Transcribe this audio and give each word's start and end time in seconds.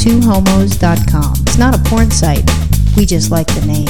twohomos.com. 0.00 1.32
It's 1.42 1.58
not 1.58 1.74
a 1.74 1.78
porn 1.88 2.10
site. 2.10 2.48
We 2.96 3.04
just 3.06 3.30
like 3.30 3.46
the 3.48 3.64
name. 3.66 3.86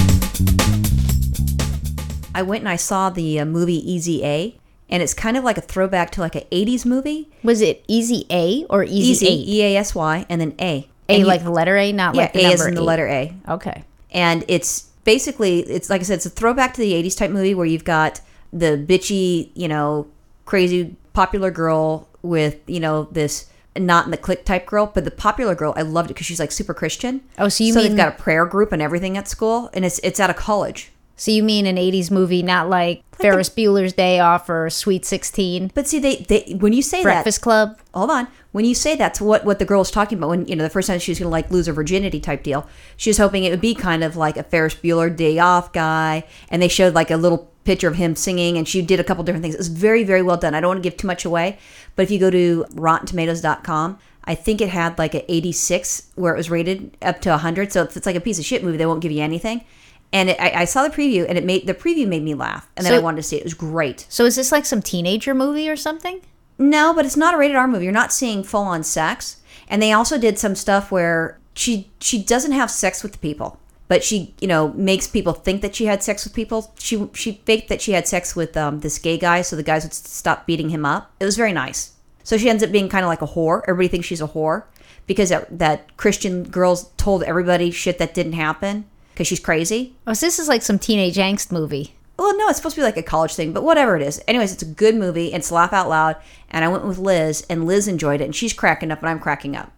I 2.34 2.42
went 2.42 2.62
and 2.62 2.68
I 2.68 2.76
saw 2.76 3.10
the 3.10 3.40
uh, 3.40 3.44
movie 3.44 3.90
Easy 3.90 4.24
A, 4.24 4.56
and 4.90 5.02
it's 5.02 5.14
kind 5.14 5.36
of 5.36 5.44
like 5.44 5.56
a 5.56 5.60
throwback 5.60 6.10
to 6.12 6.20
like 6.20 6.34
an 6.34 6.42
80s 6.50 6.84
movie. 6.84 7.30
Was 7.42 7.60
it 7.60 7.84
Easy 7.88 8.26
A 8.30 8.64
or 8.68 8.82
Easy, 8.84 9.26
Easy, 9.26 9.26
Eight? 9.28 9.48
E 9.48 9.62
A 9.62 9.76
S 9.78 9.94
Y, 9.94 10.26
and 10.28 10.40
then 10.40 10.54
A. 10.60 10.88
A 11.08 11.12
And 11.12 11.20
you- 11.20 11.26
like 11.26 11.44
the 11.44 11.50
letter 11.50 11.76
A, 11.76 11.92
not 11.92 12.14
yeah, 12.14 12.22
like 12.22 12.32
the 12.32 12.40
A 12.40 12.42
number 12.48 12.54
is 12.54 12.66
in 12.66 12.74
the 12.74 12.82
letter 12.82 13.06
A. 13.06 13.32
Okay. 13.48 13.84
and 14.10 14.44
it's 14.48 14.82
basically 15.04 15.60
it's 15.60 15.88
like 15.88 16.00
I 16.00 16.04
said, 16.04 16.14
it's 16.16 16.26
a 16.26 16.30
throwback 16.30 16.74
to 16.74 16.80
the 16.80 16.92
'80s 16.92 17.16
type 17.16 17.30
movie 17.30 17.54
where 17.54 17.66
you've 17.66 17.84
got 17.84 18.20
the 18.52 18.76
bitchy, 18.88 19.50
you 19.54 19.68
know, 19.68 20.08
crazy 20.44 20.96
popular 21.12 21.50
girl 21.52 22.08
with 22.22 22.56
you 22.66 22.80
know 22.80 23.04
this 23.12 23.46
not 23.78 24.04
in 24.04 24.10
the 24.10 24.16
clique 24.16 24.44
type 24.44 24.66
girl, 24.66 24.90
but 24.94 25.04
the 25.04 25.10
popular 25.10 25.54
girl. 25.54 25.74
I 25.76 25.82
loved 25.82 26.10
it 26.10 26.14
because 26.14 26.26
she's 26.26 26.40
like 26.40 26.52
super 26.52 26.74
Christian. 26.74 27.20
Oh, 27.38 27.48
so 27.48 27.64
you 27.64 27.72
so 27.72 27.80
mean- 27.80 27.88
they've 27.90 27.96
got 27.96 28.14
a 28.18 28.22
prayer 28.22 28.46
group 28.46 28.72
and 28.72 28.80
everything 28.82 29.16
at 29.16 29.28
school, 29.28 29.70
and 29.74 29.84
it's 29.84 29.98
it's 30.00 30.20
out 30.20 30.30
of 30.30 30.36
college. 30.36 30.92
So 31.18 31.30
you 31.30 31.42
mean 31.42 31.64
an 31.64 31.76
80s 31.76 32.10
movie, 32.10 32.42
not 32.42 32.68
like 32.68 33.02
Ferris 33.12 33.48
Bueller's 33.48 33.94
Day 33.94 34.20
Off 34.20 34.50
or 34.50 34.68
Sweet 34.68 35.06
16? 35.06 35.70
But 35.74 35.88
see, 35.88 35.98
they 35.98 36.16
they 36.16 36.56
when 36.58 36.74
you 36.74 36.82
say 36.82 37.02
Breakfast 37.02 37.38
that, 37.38 37.42
Club? 37.42 37.78
hold 37.94 38.10
on. 38.10 38.28
When 38.52 38.66
you 38.66 38.74
say 38.74 38.96
that's 38.96 39.18
what 39.20 39.44
what 39.44 39.58
the 39.58 39.64
girl 39.64 39.78
was 39.78 39.90
talking 39.90 40.18
about, 40.18 40.28
when 40.28 40.46
you 40.46 40.56
know 40.56 40.62
the 40.62 40.68
first 40.70 40.88
time 40.88 40.98
she 40.98 41.10
was 41.10 41.18
going 41.18 41.26
to 41.28 41.32
like 41.32 41.50
lose 41.50 41.66
her 41.68 41.72
virginity 41.72 42.20
type 42.20 42.42
deal, 42.42 42.68
she 42.98 43.08
was 43.08 43.16
hoping 43.16 43.44
it 43.44 43.50
would 43.50 43.62
be 43.62 43.74
kind 43.74 44.04
of 44.04 44.16
like 44.16 44.36
a 44.36 44.42
Ferris 44.42 44.74
Bueller 44.74 45.14
day 45.14 45.38
off 45.38 45.72
guy, 45.72 46.24
and 46.50 46.60
they 46.60 46.68
showed 46.68 46.94
like 46.94 47.10
a 47.10 47.16
little 47.16 47.50
picture 47.66 47.88
of 47.88 47.96
him 47.96 48.16
singing, 48.16 48.56
and 48.56 48.66
she 48.66 48.80
did 48.80 49.00
a 49.00 49.04
couple 49.04 49.24
different 49.24 49.42
things. 49.42 49.54
It 49.54 49.58
was 49.58 49.68
very 49.68 50.04
very 50.04 50.22
well 50.22 50.36
done. 50.36 50.54
I 50.54 50.60
don't 50.60 50.68
want 50.68 50.82
to 50.82 50.88
give 50.88 50.96
too 50.96 51.06
much 51.06 51.24
away, 51.24 51.58
but 51.94 52.02
if 52.02 52.10
you 52.10 52.18
go 52.18 52.30
to 52.30 52.64
RottenTomatoes.com. 52.70 53.98
I 54.28 54.34
think 54.34 54.60
it 54.60 54.70
had 54.70 54.98
like 54.98 55.14
an 55.14 55.22
86 55.28 56.10
where 56.16 56.34
it 56.34 56.36
was 56.36 56.50
rated 56.50 56.96
up 57.00 57.20
to 57.20 57.30
100. 57.30 57.72
So 57.72 57.84
if 57.84 57.96
it's 57.96 58.06
like 58.06 58.16
a 58.16 58.20
piece 58.20 58.40
of 58.40 58.44
shit 58.44 58.64
movie, 58.64 58.76
they 58.76 58.84
won't 58.84 59.00
give 59.00 59.12
you 59.12 59.22
anything. 59.22 59.64
And 60.12 60.30
it, 60.30 60.40
I, 60.40 60.62
I 60.62 60.64
saw 60.64 60.82
the 60.82 60.92
preview, 60.92 61.24
and 61.28 61.38
it 61.38 61.44
made 61.44 61.66
the 61.66 61.74
preview 61.74 62.08
made 62.08 62.24
me 62.24 62.34
laugh, 62.34 62.68
and 62.76 62.84
then 62.84 62.94
I 62.94 62.98
wanted 62.98 63.18
to 63.18 63.22
see 63.22 63.36
it. 63.36 63.40
It 63.40 63.44
was 63.44 63.54
great. 63.54 64.06
So 64.08 64.24
is 64.24 64.34
this 64.34 64.50
like 64.50 64.64
some 64.64 64.82
teenager 64.82 65.32
movie 65.34 65.68
or 65.68 65.76
something? 65.76 66.22
No, 66.58 66.94
but 66.94 67.04
it's 67.04 67.16
not 67.16 67.34
a 67.34 67.36
rated 67.36 67.56
R 67.56 67.68
movie. 67.68 67.84
You're 67.84 67.92
not 67.92 68.12
seeing 68.12 68.42
full 68.42 68.62
on 68.62 68.82
sex. 68.82 69.42
And 69.68 69.82
they 69.82 69.92
also 69.92 70.18
did 70.18 70.38
some 70.38 70.54
stuff 70.54 70.90
where 70.90 71.38
she 71.54 71.90
she 72.00 72.22
doesn't 72.22 72.52
have 72.52 72.70
sex 72.70 73.02
with 73.02 73.12
the 73.12 73.18
people, 73.18 73.58
but 73.88 74.02
she 74.02 74.34
you 74.40 74.48
know 74.48 74.72
makes 74.72 75.06
people 75.06 75.32
think 75.32 75.62
that 75.62 75.74
she 75.74 75.86
had 75.86 76.02
sex 76.02 76.24
with 76.24 76.34
people. 76.34 76.72
She 76.78 77.08
she 77.14 77.40
faked 77.44 77.68
that 77.68 77.80
she 77.80 77.92
had 77.92 78.08
sex 78.08 78.34
with 78.34 78.56
um, 78.56 78.80
this 78.80 78.98
gay 78.98 79.18
guy, 79.18 79.42
so 79.42 79.56
the 79.56 79.62
guys 79.62 79.84
would 79.84 79.94
stop 79.94 80.46
beating 80.46 80.70
him 80.70 80.84
up. 80.84 81.12
It 81.20 81.24
was 81.24 81.36
very 81.36 81.52
nice. 81.52 81.92
So 82.24 82.36
she 82.36 82.50
ends 82.50 82.62
up 82.62 82.72
being 82.72 82.88
kind 82.88 83.04
of 83.04 83.08
like 83.08 83.22
a 83.22 83.26
whore. 83.26 83.62
Everybody 83.68 83.88
thinks 83.88 84.08
she's 84.08 84.20
a 84.20 84.26
whore 84.26 84.64
because 85.06 85.28
that, 85.28 85.58
that 85.58 85.96
Christian 85.96 86.42
girls 86.42 86.90
told 86.96 87.22
everybody 87.22 87.70
shit 87.70 87.98
that 87.98 88.14
didn't 88.14 88.32
happen 88.32 88.86
because 89.12 89.28
she's 89.28 89.38
crazy. 89.38 89.94
Oh, 90.06 90.12
so 90.12 90.26
this 90.26 90.40
is 90.40 90.48
like 90.48 90.62
some 90.62 90.78
teenage 90.78 91.16
angst 91.16 91.52
movie. 91.52 91.94
Well, 92.18 92.36
no, 92.36 92.48
it's 92.48 92.56
supposed 92.56 92.74
to 92.74 92.80
be 92.80 92.84
like 92.84 92.96
a 92.96 93.02
college 93.02 93.34
thing, 93.34 93.52
but 93.52 93.62
whatever 93.62 93.94
it 93.94 94.02
is. 94.02 94.22
Anyways, 94.26 94.52
it's 94.52 94.62
a 94.62 94.66
good 94.66 94.94
movie. 94.96 95.32
And 95.32 95.40
it's 95.40 95.52
laugh 95.52 95.72
out 95.72 95.88
loud, 95.88 96.16
and 96.50 96.64
I 96.64 96.68
went 96.68 96.84
with 96.84 96.98
Liz, 96.98 97.46
and 97.48 97.66
Liz 97.66 97.86
enjoyed 97.86 98.20
it, 98.20 98.24
and 98.24 98.34
she's 98.34 98.52
cracking 98.52 98.90
up, 98.90 99.00
and 99.00 99.08
I'm 99.08 99.20
cracking 99.20 99.54
up. 99.54 99.70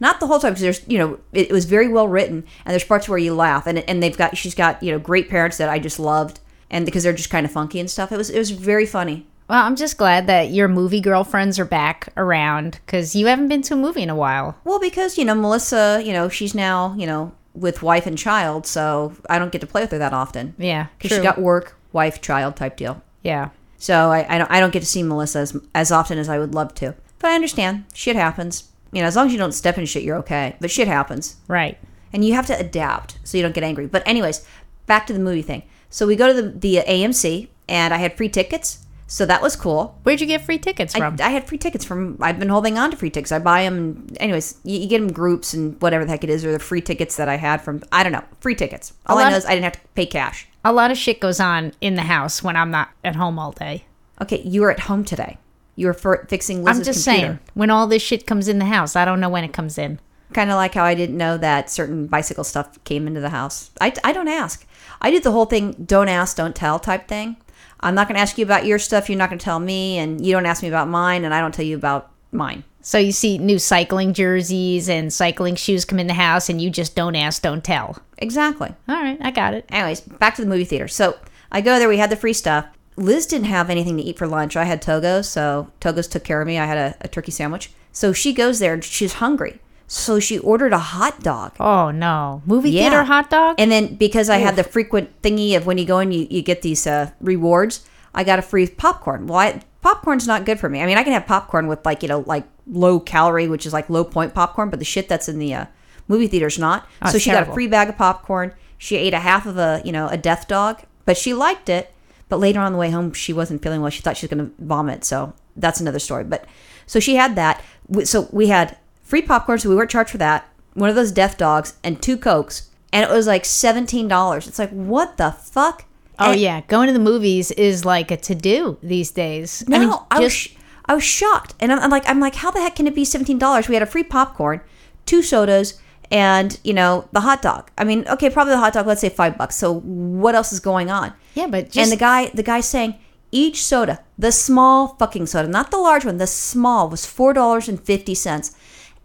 Not 0.00 0.20
the 0.20 0.26
whole 0.26 0.38
time 0.38 0.52
because 0.52 0.62
there's, 0.62 0.82
you 0.88 0.98
know, 0.98 1.18
it, 1.32 1.50
it 1.50 1.52
was 1.52 1.64
very 1.64 1.88
well 1.88 2.08
written, 2.08 2.44
and 2.64 2.72
there's 2.72 2.84
parts 2.84 3.08
where 3.08 3.18
you 3.18 3.34
laugh, 3.34 3.66
and 3.66 3.78
and 3.80 4.02
they've 4.02 4.16
got, 4.16 4.36
she's 4.36 4.54
got, 4.54 4.82
you 4.82 4.92
know, 4.92 4.98
great 4.98 5.28
parents 5.28 5.56
that 5.58 5.68
I 5.68 5.78
just 5.78 5.98
loved, 5.98 6.40
and 6.70 6.84
because 6.84 7.02
they're 7.02 7.12
just 7.12 7.30
kind 7.30 7.46
of 7.46 7.52
funky 7.52 7.80
and 7.80 7.90
stuff. 7.90 8.12
It 8.12 8.16
was, 8.16 8.30
it 8.30 8.38
was 8.38 8.50
very 8.50 8.86
funny. 8.86 9.26
Well, 9.48 9.64
I'm 9.64 9.76
just 9.76 9.96
glad 9.96 10.26
that 10.26 10.50
your 10.50 10.66
movie 10.66 11.00
girlfriends 11.00 11.58
are 11.60 11.64
back 11.64 12.08
around 12.16 12.80
because 12.84 13.14
you 13.14 13.26
haven't 13.26 13.46
been 13.46 13.62
to 13.62 13.74
a 13.74 13.76
movie 13.76 14.02
in 14.02 14.10
a 14.10 14.16
while. 14.16 14.56
Well, 14.64 14.80
because 14.80 15.16
you 15.18 15.24
know 15.24 15.36
Melissa, 15.36 16.02
you 16.04 16.12
know, 16.12 16.28
she's 16.28 16.52
now, 16.54 16.94
you 16.98 17.06
know, 17.06 17.32
with 17.54 17.80
wife 17.82 18.06
and 18.06 18.18
child, 18.18 18.66
so 18.66 19.14
I 19.30 19.38
don't 19.38 19.52
get 19.52 19.60
to 19.60 19.66
play 19.66 19.82
with 19.82 19.92
her 19.92 19.98
that 19.98 20.12
often. 20.12 20.54
Yeah, 20.58 20.88
because 20.98 21.16
she 21.16 21.22
got 21.22 21.38
work, 21.40 21.76
wife, 21.92 22.20
child 22.20 22.56
type 22.56 22.76
deal. 22.76 23.02
yeah. 23.22 23.50
So 23.78 24.10
I, 24.10 24.26
I 24.34 24.38
don't 24.38 24.50
I 24.50 24.58
don't 24.58 24.72
get 24.72 24.80
to 24.80 24.86
see 24.86 25.02
Melissa 25.02 25.40
as, 25.40 25.56
as 25.74 25.92
often 25.92 26.18
as 26.18 26.30
I 26.30 26.38
would 26.38 26.54
love 26.54 26.74
to. 26.76 26.94
But 27.18 27.30
I 27.30 27.34
understand. 27.34 27.84
Shit 27.94 28.16
happens. 28.16 28.70
You 28.96 29.02
know, 29.02 29.08
as 29.08 29.14
long 29.14 29.26
as 29.26 29.32
you 29.34 29.38
don't 29.38 29.52
step 29.52 29.76
in 29.76 29.84
shit, 29.84 30.04
you're 30.04 30.16
okay. 30.16 30.56
But 30.58 30.70
shit 30.70 30.88
happens. 30.88 31.36
Right. 31.48 31.76
And 32.14 32.24
you 32.24 32.32
have 32.32 32.46
to 32.46 32.58
adapt 32.58 33.18
so 33.24 33.36
you 33.36 33.42
don't 33.42 33.54
get 33.54 33.62
angry. 33.62 33.86
But 33.86 34.02
anyways, 34.08 34.42
back 34.86 35.06
to 35.08 35.12
the 35.12 35.18
movie 35.18 35.42
thing. 35.42 35.64
So 35.90 36.06
we 36.06 36.16
go 36.16 36.32
to 36.32 36.42
the, 36.42 36.48
the 36.48 36.76
AMC 36.88 37.48
and 37.68 37.92
I 37.92 37.98
had 37.98 38.16
free 38.16 38.30
tickets. 38.30 38.86
So 39.06 39.26
that 39.26 39.42
was 39.42 39.54
cool. 39.54 39.98
Where'd 40.02 40.22
you 40.22 40.26
get 40.26 40.46
free 40.46 40.56
tickets 40.58 40.94
I, 40.94 40.98
from? 40.98 41.16
I 41.20 41.28
had 41.28 41.46
free 41.46 41.58
tickets 41.58 41.84
from. 41.84 42.16
I've 42.22 42.38
been 42.38 42.48
holding 42.48 42.78
on 42.78 42.90
to 42.90 42.96
free 42.96 43.10
tickets. 43.10 43.32
I 43.32 43.38
buy 43.38 43.64
them. 43.64 44.06
Anyways, 44.18 44.58
you, 44.64 44.80
you 44.80 44.88
get 44.88 45.00
them 45.00 45.12
groups 45.12 45.52
and 45.52 45.78
whatever 45.82 46.06
the 46.06 46.10
heck 46.10 46.24
it 46.24 46.30
is, 46.30 46.42
or 46.42 46.50
the 46.50 46.58
free 46.58 46.80
tickets 46.80 47.16
that 47.16 47.28
I 47.28 47.36
had 47.36 47.60
from. 47.60 47.82
I 47.92 48.02
don't 48.02 48.12
know. 48.12 48.24
Free 48.40 48.54
tickets. 48.54 48.94
All 49.04 49.18
I 49.18 49.24
know 49.24 49.36
of- 49.36 49.42
is 49.42 49.44
I 49.44 49.50
didn't 49.50 49.64
have 49.64 49.74
to 49.74 49.80
pay 49.94 50.06
cash. 50.06 50.48
a 50.64 50.72
lot 50.72 50.90
of 50.90 50.96
shit 50.96 51.20
goes 51.20 51.38
on 51.38 51.72
in 51.82 51.96
the 51.96 52.02
house 52.02 52.42
when 52.42 52.56
I'm 52.56 52.70
not 52.70 52.88
at 53.04 53.14
home 53.14 53.38
all 53.38 53.52
day. 53.52 53.84
Okay, 54.22 54.40
you 54.40 54.62
were 54.62 54.70
at 54.70 54.80
home 54.80 55.04
today. 55.04 55.36
You 55.76 55.86
were 55.86 55.94
for, 55.94 56.26
fixing 56.28 56.64
Liz's 56.64 56.80
I'm 56.80 56.84
just 56.84 57.04
computer. 57.04 57.26
saying, 57.26 57.38
when 57.54 57.70
all 57.70 57.86
this 57.86 58.02
shit 58.02 58.26
comes 58.26 58.48
in 58.48 58.58
the 58.58 58.64
house, 58.64 58.96
I 58.96 59.04
don't 59.04 59.20
know 59.20 59.28
when 59.28 59.44
it 59.44 59.52
comes 59.52 59.78
in. 59.78 60.00
Kind 60.32 60.50
of 60.50 60.56
like 60.56 60.74
how 60.74 60.82
I 60.82 60.94
didn't 60.94 61.16
know 61.16 61.38
that 61.38 61.70
certain 61.70 62.08
bicycle 62.08 62.42
stuff 62.42 62.82
came 62.84 63.06
into 63.06 63.20
the 63.20 63.30
house. 63.30 63.70
I, 63.80 63.92
I 64.02 64.12
don't 64.12 64.28
ask. 64.28 64.66
I 65.00 65.10
did 65.10 65.22
the 65.22 65.30
whole 65.32 65.44
thing 65.44 65.72
don't 65.84 66.08
ask, 66.08 66.36
don't 66.36 66.56
tell 66.56 66.80
type 66.80 67.06
thing. 67.06 67.36
I'm 67.80 67.94
not 67.94 68.08
going 68.08 68.16
to 68.16 68.22
ask 68.22 68.38
you 68.38 68.44
about 68.44 68.66
your 68.66 68.78
stuff. 68.78 69.08
You're 69.08 69.18
not 69.18 69.28
going 69.28 69.38
to 69.38 69.44
tell 69.44 69.60
me. 69.60 69.98
And 69.98 70.24
you 70.24 70.32
don't 70.32 70.46
ask 70.46 70.62
me 70.62 70.68
about 70.68 70.88
mine. 70.88 71.24
And 71.24 71.34
I 71.34 71.40
don't 71.40 71.52
tell 71.52 71.64
you 71.64 71.76
about 71.76 72.10
mine. 72.32 72.64
So 72.80 72.98
you 72.98 73.12
see 73.12 73.36
new 73.36 73.58
cycling 73.58 74.14
jerseys 74.14 74.88
and 74.88 75.12
cycling 75.12 75.56
shoes 75.56 75.84
come 75.84 75.98
in 75.98 76.06
the 76.06 76.14
house, 76.14 76.48
and 76.48 76.60
you 76.60 76.70
just 76.70 76.94
don't 76.94 77.16
ask, 77.16 77.42
don't 77.42 77.64
tell. 77.64 77.98
Exactly. 78.18 78.72
All 78.88 79.02
right, 79.02 79.18
I 79.20 79.32
got 79.32 79.54
it. 79.54 79.64
Anyways, 79.70 80.02
back 80.02 80.36
to 80.36 80.42
the 80.42 80.48
movie 80.48 80.64
theater. 80.64 80.86
So 80.86 81.18
I 81.50 81.62
go 81.62 81.80
there. 81.80 81.88
We 81.88 81.98
had 81.98 82.10
the 82.10 82.16
free 82.16 82.32
stuff. 82.32 82.66
Liz 82.96 83.26
didn't 83.26 83.46
have 83.46 83.68
anything 83.70 83.96
to 83.98 84.02
eat 84.02 84.18
for 84.18 84.26
lunch. 84.26 84.56
I 84.56 84.64
had 84.64 84.80
Togo's. 84.82 85.28
So 85.28 85.70
Togo's 85.80 86.08
took 86.08 86.24
care 86.24 86.40
of 86.40 86.46
me. 86.46 86.58
I 86.58 86.66
had 86.66 86.78
a, 86.78 86.96
a 87.02 87.08
turkey 87.08 87.30
sandwich. 87.30 87.70
So 87.92 88.12
she 88.12 88.32
goes 88.32 88.58
there 88.58 88.74
and 88.74 88.84
she's 88.84 89.14
hungry. 89.14 89.60
So 89.88 90.18
she 90.18 90.38
ordered 90.40 90.72
a 90.72 90.78
hot 90.78 91.22
dog. 91.22 91.52
Oh 91.60 91.90
no, 91.92 92.42
movie 92.44 92.70
Yeah. 92.70 92.88
theater 92.90 93.04
hot 93.04 93.30
dog. 93.30 93.56
And 93.58 93.70
then 93.70 93.94
because 93.94 94.28
I 94.28 94.38
had 94.38 94.56
the 94.56 94.64
frequent 94.64 95.22
thingy 95.22 95.56
of 95.56 95.64
when 95.66 95.78
you 95.78 95.84
go 95.84 96.00
in, 96.00 96.10
you, 96.10 96.26
you 96.28 96.42
get 96.42 96.62
these 96.62 96.86
uh, 96.88 97.10
rewards. 97.20 97.86
I 98.12 98.24
got 98.24 98.38
a 98.38 98.42
free 98.42 98.66
popcorn. 98.66 99.26
Well, 99.28 99.38
I, 99.38 99.60
popcorn's 99.82 100.26
not 100.26 100.44
good 100.44 100.58
for 100.58 100.68
me. 100.68 100.82
I 100.82 100.86
mean, 100.86 100.98
I 100.98 101.04
can 101.04 101.12
have 101.12 101.26
popcorn 101.26 101.68
with 101.68 101.84
like 101.86 102.02
you 102.02 102.08
know 102.08 102.24
like 102.26 102.44
low 102.66 102.98
calorie, 102.98 103.46
which 103.46 103.64
is 103.64 103.72
like 103.72 103.88
low 103.88 104.02
point 104.04 104.34
popcorn, 104.34 104.70
but 104.70 104.80
the 104.80 104.84
shit 104.84 105.08
that's 105.08 105.28
in 105.28 105.38
the 105.38 105.54
uh, 105.54 105.66
movie 106.08 106.26
theater's 106.26 106.58
not. 106.58 106.88
Oh, 107.02 107.10
so 107.10 107.18
she 107.18 107.30
got 107.30 107.46
a 107.48 107.52
free 107.52 107.68
bag 107.68 107.88
of 107.88 107.96
popcorn. 107.96 108.54
She 108.78 108.96
ate 108.96 109.14
a 109.14 109.20
half 109.20 109.46
of 109.46 109.56
a 109.56 109.82
you 109.84 109.92
know 109.92 110.08
a 110.08 110.16
death 110.16 110.48
dog, 110.48 110.82
but 111.04 111.16
she 111.16 111.32
liked 111.32 111.68
it. 111.68 111.92
But 112.28 112.38
later 112.40 112.60
on 112.60 112.72
the 112.72 112.78
way 112.78 112.90
home, 112.90 113.12
she 113.12 113.32
wasn't 113.32 113.62
feeling 113.62 113.80
well. 113.80 113.90
She 113.90 114.02
thought 114.02 114.16
she 114.16 114.26
was 114.26 114.34
going 114.34 114.46
to 114.50 114.52
vomit. 114.64 115.04
So 115.04 115.32
that's 115.56 115.80
another 115.80 115.98
story. 116.00 116.24
But 116.24 116.44
so 116.86 116.98
she 117.00 117.14
had 117.16 117.36
that. 117.36 117.62
So 118.04 118.28
we 118.32 118.48
had 118.48 118.76
free 119.02 119.22
popcorn, 119.22 119.58
so 119.58 119.68
we 119.68 119.76
weren't 119.76 119.90
charged 119.90 120.10
for 120.10 120.18
that. 120.18 120.48
One 120.74 120.90
of 120.90 120.96
those 120.96 121.12
death 121.12 121.38
dogs 121.38 121.74
and 121.84 122.02
two 122.02 122.16
cokes, 122.18 122.68
and 122.92 123.08
it 123.08 123.12
was 123.14 123.26
like 123.26 123.44
seventeen 123.44 124.08
dollars. 124.08 124.46
It's 124.46 124.58
like 124.58 124.70
what 124.70 125.16
the 125.16 125.30
fuck? 125.30 125.84
oh 126.18 126.32
And- 126.32 126.40
yeah, 126.40 126.62
going 126.62 126.86
to 126.88 126.92
the 126.92 126.98
movies 126.98 127.50
is 127.52 127.84
like 127.84 128.10
a 128.10 128.16
to 128.16 128.34
do 128.34 128.76
these 128.82 129.10
days. 129.10 129.64
No, 129.68 129.76
I, 129.76 129.78
I 129.78 129.80
mean, 129.80 129.88
was 130.24 130.32
just 130.34 130.36
sh- 130.36 130.56
I 130.86 130.94
was 130.94 131.04
shocked, 131.04 131.54
and 131.60 131.72
I'm, 131.72 131.78
I'm 131.78 131.90
like 131.90 132.08
I'm 132.08 132.20
like 132.20 132.34
how 132.36 132.50
the 132.50 132.60
heck 132.60 132.76
can 132.76 132.86
it 132.86 132.94
be 132.94 133.04
seventeen 133.04 133.38
dollars? 133.38 133.68
We 133.68 133.74
had 133.74 133.82
a 133.82 133.86
free 133.86 134.02
popcorn, 134.04 134.60
two 135.06 135.22
sodas, 135.22 135.80
and 136.10 136.58
you 136.64 136.74
know 136.74 137.08
the 137.12 137.20
hot 137.20 137.42
dog. 137.42 137.70
I 137.78 137.84
mean, 137.84 138.06
okay, 138.08 138.30
probably 138.30 138.52
the 138.52 138.58
hot 138.58 138.72
dog. 138.72 138.86
Let's 138.86 139.00
say 139.00 139.08
five 139.08 139.36
bucks. 139.36 139.56
So 139.56 139.80
what 139.80 140.34
else 140.34 140.52
is 140.52 140.60
going 140.60 140.90
on? 140.90 141.12
yeah, 141.36 141.46
but 141.46 141.66
just 141.66 141.78
and 141.78 141.92
the 141.92 141.96
guy 141.96 142.30
the 142.30 142.42
guy 142.42 142.60
saying 142.60 142.96
each 143.30 143.62
soda 143.62 144.02
the 144.18 144.32
small 144.32 144.96
fucking 144.98 145.26
soda 145.26 145.46
not 145.46 145.70
the 145.70 145.76
large 145.76 146.04
one 146.04 146.16
the 146.16 146.26
small 146.26 146.88
was 146.88 147.04
four 147.04 147.32
dollars 147.32 147.68
and 147.68 147.80
fifty 147.80 148.14
cents 148.14 148.56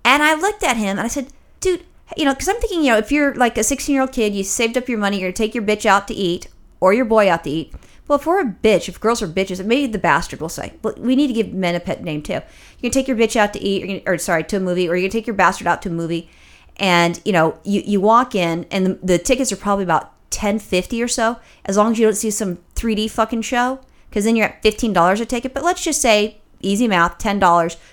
and 0.05 0.23
i 0.23 0.33
looked 0.33 0.63
at 0.63 0.77
him 0.77 0.97
and 0.97 1.01
i 1.01 1.07
said 1.07 1.27
dude 1.59 1.83
you 2.15 2.23
know 2.23 2.33
because 2.33 2.47
i'm 2.47 2.59
thinking 2.59 2.83
you 2.83 2.91
know 2.91 2.97
if 2.97 3.11
you're 3.11 3.35
like 3.35 3.57
a 3.57 3.63
16 3.63 3.93
year 3.93 4.01
old 4.01 4.11
kid 4.11 4.33
you 4.33 4.43
saved 4.43 4.77
up 4.77 4.87
your 4.87 4.97
money 4.97 5.19
you're 5.19 5.29
gonna 5.29 5.33
take 5.33 5.53
your 5.53 5.63
bitch 5.63 5.85
out 5.85 6.07
to 6.07 6.13
eat 6.13 6.47
or 6.79 6.93
your 6.93 7.05
boy 7.05 7.29
out 7.29 7.43
to 7.43 7.49
eat 7.49 7.73
well 8.07 8.19
if 8.19 8.25
we're 8.25 8.39
a 8.39 8.45
bitch 8.45 8.87
if 8.87 8.99
girls 8.99 9.21
are 9.21 9.27
bitches 9.27 9.63
maybe 9.65 9.91
the 9.91 9.99
bastard 9.99 10.39
will 10.39 10.49
say 10.49 10.73
well, 10.83 10.93
we 10.97 11.15
need 11.15 11.27
to 11.27 11.33
give 11.33 11.51
men 11.51 11.75
a 11.75 11.79
pet 11.79 12.03
name 12.03 12.21
too 12.21 12.33
you 12.33 12.89
can 12.89 12.91
take 12.91 13.07
your 13.07 13.17
bitch 13.17 13.35
out 13.35 13.51
to 13.53 13.59
eat 13.59 14.03
or, 14.07 14.13
or 14.13 14.17
sorry 14.17 14.43
to 14.43 14.57
a 14.57 14.59
movie 14.59 14.87
or 14.87 14.95
you 14.95 15.03
can 15.03 15.11
take 15.11 15.27
your 15.27 15.35
bastard 15.35 15.67
out 15.67 15.81
to 15.81 15.89
a 15.89 15.91
movie 15.91 16.29
and 16.77 17.21
you 17.25 17.31
know 17.31 17.57
you, 17.63 17.81
you 17.85 18.01
walk 18.01 18.35
in 18.35 18.65
and 18.71 18.85
the, 18.85 18.99
the 19.03 19.17
tickets 19.17 19.51
are 19.51 19.57
probably 19.57 19.83
about 19.83 20.03
1050 20.31 21.03
or 21.03 21.07
so 21.07 21.37
as 21.65 21.77
long 21.77 21.91
as 21.91 21.99
you 21.99 22.05
don't 22.05 22.15
see 22.15 22.31
some 22.31 22.57
3d 22.75 23.09
fucking 23.09 23.41
show 23.41 23.79
because 24.09 24.25
then 24.25 24.35
you're 24.35 24.47
at 24.47 24.63
$15 24.63 25.19
a 25.19 25.25
ticket 25.25 25.53
but 25.53 25.63
let's 25.63 25.83
just 25.83 26.01
say 26.01 26.37
easy 26.61 26.87
math 26.87 27.17
$10 27.17 27.39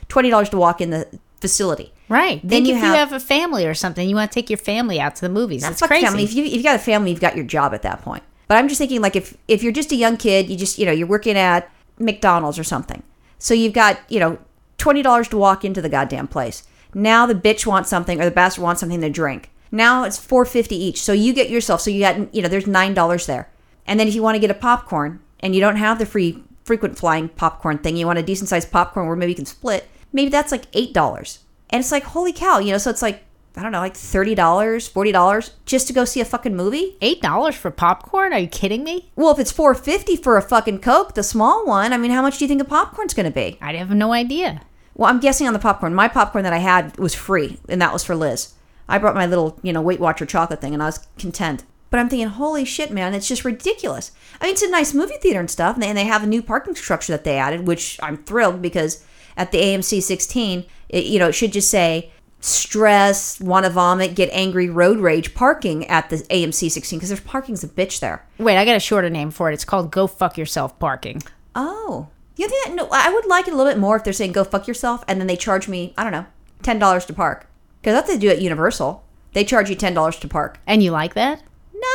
$20 0.08 0.50
to 0.50 0.56
walk 0.56 0.80
in 0.80 0.90
the 0.90 1.08
facility 1.40 1.92
right. 2.08 2.40
then 2.44 2.64
you 2.64 2.74
if 2.74 2.80
have- 2.80 2.92
you 2.92 2.98
have 2.98 3.12
a 3.12 3.20
family 3.20 3.66
or 3.66 3.74
something, 3.74 4.08
you 4.08 4.14
want 4.16 4.30
to 4.30 4.34
take 4.34 4.50
your 4.50 4.56
family 4.56 5.00
out 5.00 5.16
to 5.16 5.20
the 5.20 5.28
movies. 5.28 5.62
that's 5.62 5.80
crazy. 5.82 6.06
family. 6.06 6.24
If, 6.24 6.34
you, 6.34 6.44
if 6.44 6.52
you've 6.54 6.64
got 6.64 6.76
a 6.76 6.80
family 6.80 7.10
you've 7.10 7.20
got 7.20 7.36
your 7.36 7.44
job 7.44 7.74
at 7.74 7.82
that 7.82 8.02
point 8.02 8.22
but 8.46 8.56
i'm 8.56 8.68
just 8.68 8.78
thinking 8.78 9.00
like 9.00 9.16
if 9.16 9.36
if 9.48 9.62
you're 9.62 9.72
just 9.72 9.92
a 9.92 9.96
young 9.96 10.16
kid 10.16 10.48
you 10.48 10.56
just 10.56 10.78
you 10.78 10.86
know 10.86 10.92
you're 10.92 11.06
working 11.06 11.36
at 11.36 11.70
mcdonald's 11.98 12.58
or 12.58 12.64
something 12.64 13.02
so 13.38 13.54
you've 13.54 13.72
got 13.72 13.98
you 14.08 14.20
know 14.20 14.38
$20 14.78 15.28
to 15.30 15.36
walk 15.36 15.64
into 15.64 15.82
the 15.82 15.88
goddamn 15.88 16.28
place 16.28 16.62
Now 16.94 17.26
the 17.26 17.34
bitch 17.34 17.66
wants 17.66 17.90
something 17.90 18.20
or 18.20 18.24
the 18.24 18.30
bastard 18.30 18.64
wants 18.64 18.80
something 18.80 19.00
to 19.00 19.10
drink. 19.10 19.50
Now 19.70 20.04
it's 20.04 20.18
four 20.18 20.44
fifty 20.44 20.76
each. 20.76 21.02
So 21.02 21.12
you 21.12 21.32
get 21.32 21.50
yourself. 21.50 21.80
So 21.80 21.90
you 21.90 22.00
got 22.00 22.34
you 22.34 22.42
know 22.42 22.48
there's 22.48 22.66
nine 22.66 22.94
dollars 22.94 23.26
there. 23.26 23.50
And 23.86 23.98
then 23.98 24.08
if 24.08 24.14
you 24.14 24.22
want 24.22 24.36
to 24.36 24.40
get 24.40 24.50
a 24.50 24.54
popcorn 24.54 25.20
and 25.40 25.54
you 25.54 25.60
don't 25.60 25.76
have 25.76 25.98
the 25.98 26.06
free 26.06 26.42
frequent 26.64 26.98
flying 26.98 27.28
popcorn 27.28 27.78
thing, 27.78 27.96
you 27.96 28.06
want 28.06 28.18
a 28.18 28.22
decent 28.22 28.48
sized 28.48 28.70
popcorn 28.70 29.06
where 29.06 29.16
maybe 29.16 29.32
you 29.32 29.36
can 29.36 29.46
split. 29.46 29.88
Maybe 30.12 30.30
that's 30.30 30.52
like 30.52 30.64
eight 30.72 30.94
dollars. 30.94 31.40
And 31.70 31.80
it's 31.80 31.92
like 31.92 32.04
holy 32.04 32.32
cow, 32.32 32.58
you 32.58 32.72
know. 32.72 32.78
So 32.78 32.90
it's 32.90 33.02
like 33.02 33.24
I 33.56 33.62
don't 33.62 33.72
know, 33.72 33.80
like 33.80 33.96
thirty 33.96 34.34
dollars, 34.34 34.86
forty 34.86 35.12
dollars 35.12 35.52
just 35.66 35.86
to 35.88 35.92
go 35.92 36.04
see 36.04 36.20
a 36.20 36.24
fucking 36.24 36.56
movie. 36.56 36.96
Eight 37.00 37.20
dollars 37.20 37.56
for 37.56 37.70
popcorn? 37.70 38.32
Are 38.32 38.38
you 38.38 38.46
kidding 38.46 38.84
me? 38.84 39.10
Well, 39.16 39.32
if 39.32 39.38
it's 39.38 39.52
four 39.52 39.74
fifty 39.74 40.16
for 40.16 40.36
a 40.36 40.42
fucking 40.42 40.80
Coke, 40.80 41.14
the 41.14 41.22
small 41.22 41.66
one, 41.66 41.92
I 41.92 41.98
mean, 41.98 42.10
how 42.10 42.22
much 42.22 42.38
do 42.38 42.44
you 42.44 42.48
think 42.48 42.62
a 42.62 42.64
popcorn's 42.64 43.14
going 43.14 43.26
to 43.26 43.32
be? 43.32 43.58
I 43.60 43.74
have 43.74 43.90
no 43.90 44.12
idea. 44.12 44.62
Well, 44.98 45.08
I'm 45.08 45.20
guessing 45.20 45.46
on 45.46 45.52
the 45.52 45.60
popcorn. 45.60 45.94
My 45.94 46.08
popcorn 46.08 46.42
that 46.44 46.52
I 46.52 46.58
had 46.58 46.98
was 46.98 47.14
free, 47.14 47.58
and 47.68 47.80
that 47.80 47.92
was 47.92 48.04
for 48.04 48.16
Liz. 48.16 48.52
I 48.88 48.98
brought 48.98 49.14
my 49.14 49.26
little, 49.26 49.58
you 49.62 49.72
know, 49.72 49.80
Weight 49.80 50.00
Watcher 50.00 50.26
chocolate 50.26 50.60
thing, 50.60 50.74
and 50.74 50.82
I 50.82 50.86
was 50.86 51.06
content. 51.16 51.64
But 51.88 52.00
I'm 52.00 52.08
thinking, 52.08 52.28
holy 52.28 52.64
shit, 52.64 52.90
man, 52.90 53.14
it's 53.14 53.28
just 53.28 53.44
ridiculous. 53.44 54.10
I 54.40 54.44
mean, 54.44 54.52
it's 54.52 54.62
a 54.62 54.70
nice 54.70 54.92
movie 54.92 55.14
theater 55.22 55.38
and 55.40 55.50
stuff, 55.50 55.76
and 55.76 55.82
they, 55.82 55.88
and 55.88 55.96
they 55.96 56.04
have 56.04 56.24
a 56.24 56.26
new 56.26 56.42
parking 56.42 56.74
structure 56.74 57.12
that 57.12 57.22
they 57.22 57.38
added, 57.38 57.66
which 57.66 57.98
I'm 58.02 58.16
thrilled 58.18 58.60
because 58.60 59.04
at 59.36 59.52
the 59.52 59.58
AMC 59.58 60.02
16, 60.02 60.66
it, 60.88 61.04
you 61.04 61.20
know, 61.20 61.28
it 61.28 61.34
should 61.34 61.52
just 61.52 61.70
say 61.70 62.10
stress, 62.40 63.40
want 63.40 63.66
to 63.66 63.70
vomit, 63.70 64.16
get 64.16 64.30
angry, 64.32 64.68
road 64.68 64.98
rage 64.98 65.32
parking 65.32 65.86
at 65.86 66.10
the 66.10 66.16
AMC 66.16 66.70
16 66.70 66.98
because 66.98 67.08
there's 67.08 67.20
parking's 67.20 67.62
a 67.62 67.68
bitch 67.68 68.00
there. 68.00 68.26
Wait, 68.38 68.58
I 68.58 68.64
got 68.64 68.76
a 68.76 68.80
shorter 68.80 69.10
name 69.10 69.30
for 69.30 69.48
it. 69.48 69.54
It's 69.54 69.64
called 69.64 69.92
Go 69.92 70.08
Fuck 70.08 70.36
Yourself 70.36 70.78
Parking. 70.78 71.22
Oh, 71.54 72.08
you 72.42 72.48
think 72.48 72.66
that? 72.66 72.74
No, 72.74 72.88
I 72.90 73.12
would 73.12 73.26
like 73.26 73.46
it 73.48 73.54
a 73.54 73.56
little 73.56 73.70
bit 73.72 73.78
more 73.78 73.96
if 73.96 74.04
they're 74.04 74.12
saying 74.12 74.32
go 74.32 74.44
fuck 74.44 74.66
yourself, 74.66 75.04
and 75.08 75.20
then 75.20 75.26
they 75.26 75.36
charge 75.36 75.68
me, 75.68 75.94
I 75.98 76.02
don't 76.02 76.12
know, 76.12 76.26
ten 76.62 76.78
dollars 76.78 77.04
to 77.06 77.12
park. 77.12 77.46
Because 77.80 77.94
that's 77.94 78.08
what 78.08 78.14
they 78.14 78.20
do 78.20 78.30
at 78.30 78.40
Universal. 78.40 79.04
They 79.32 79.44
charge 79.44 79.68
you 79.70 79.76
ten 79.76 79.94
dollars 79.94 80.18
to 80.18 80.28
park. 80.28 80.58
And 80.66 80.82
you 80.82 80.90
like 80.90 81.14
that? 81.14 81.42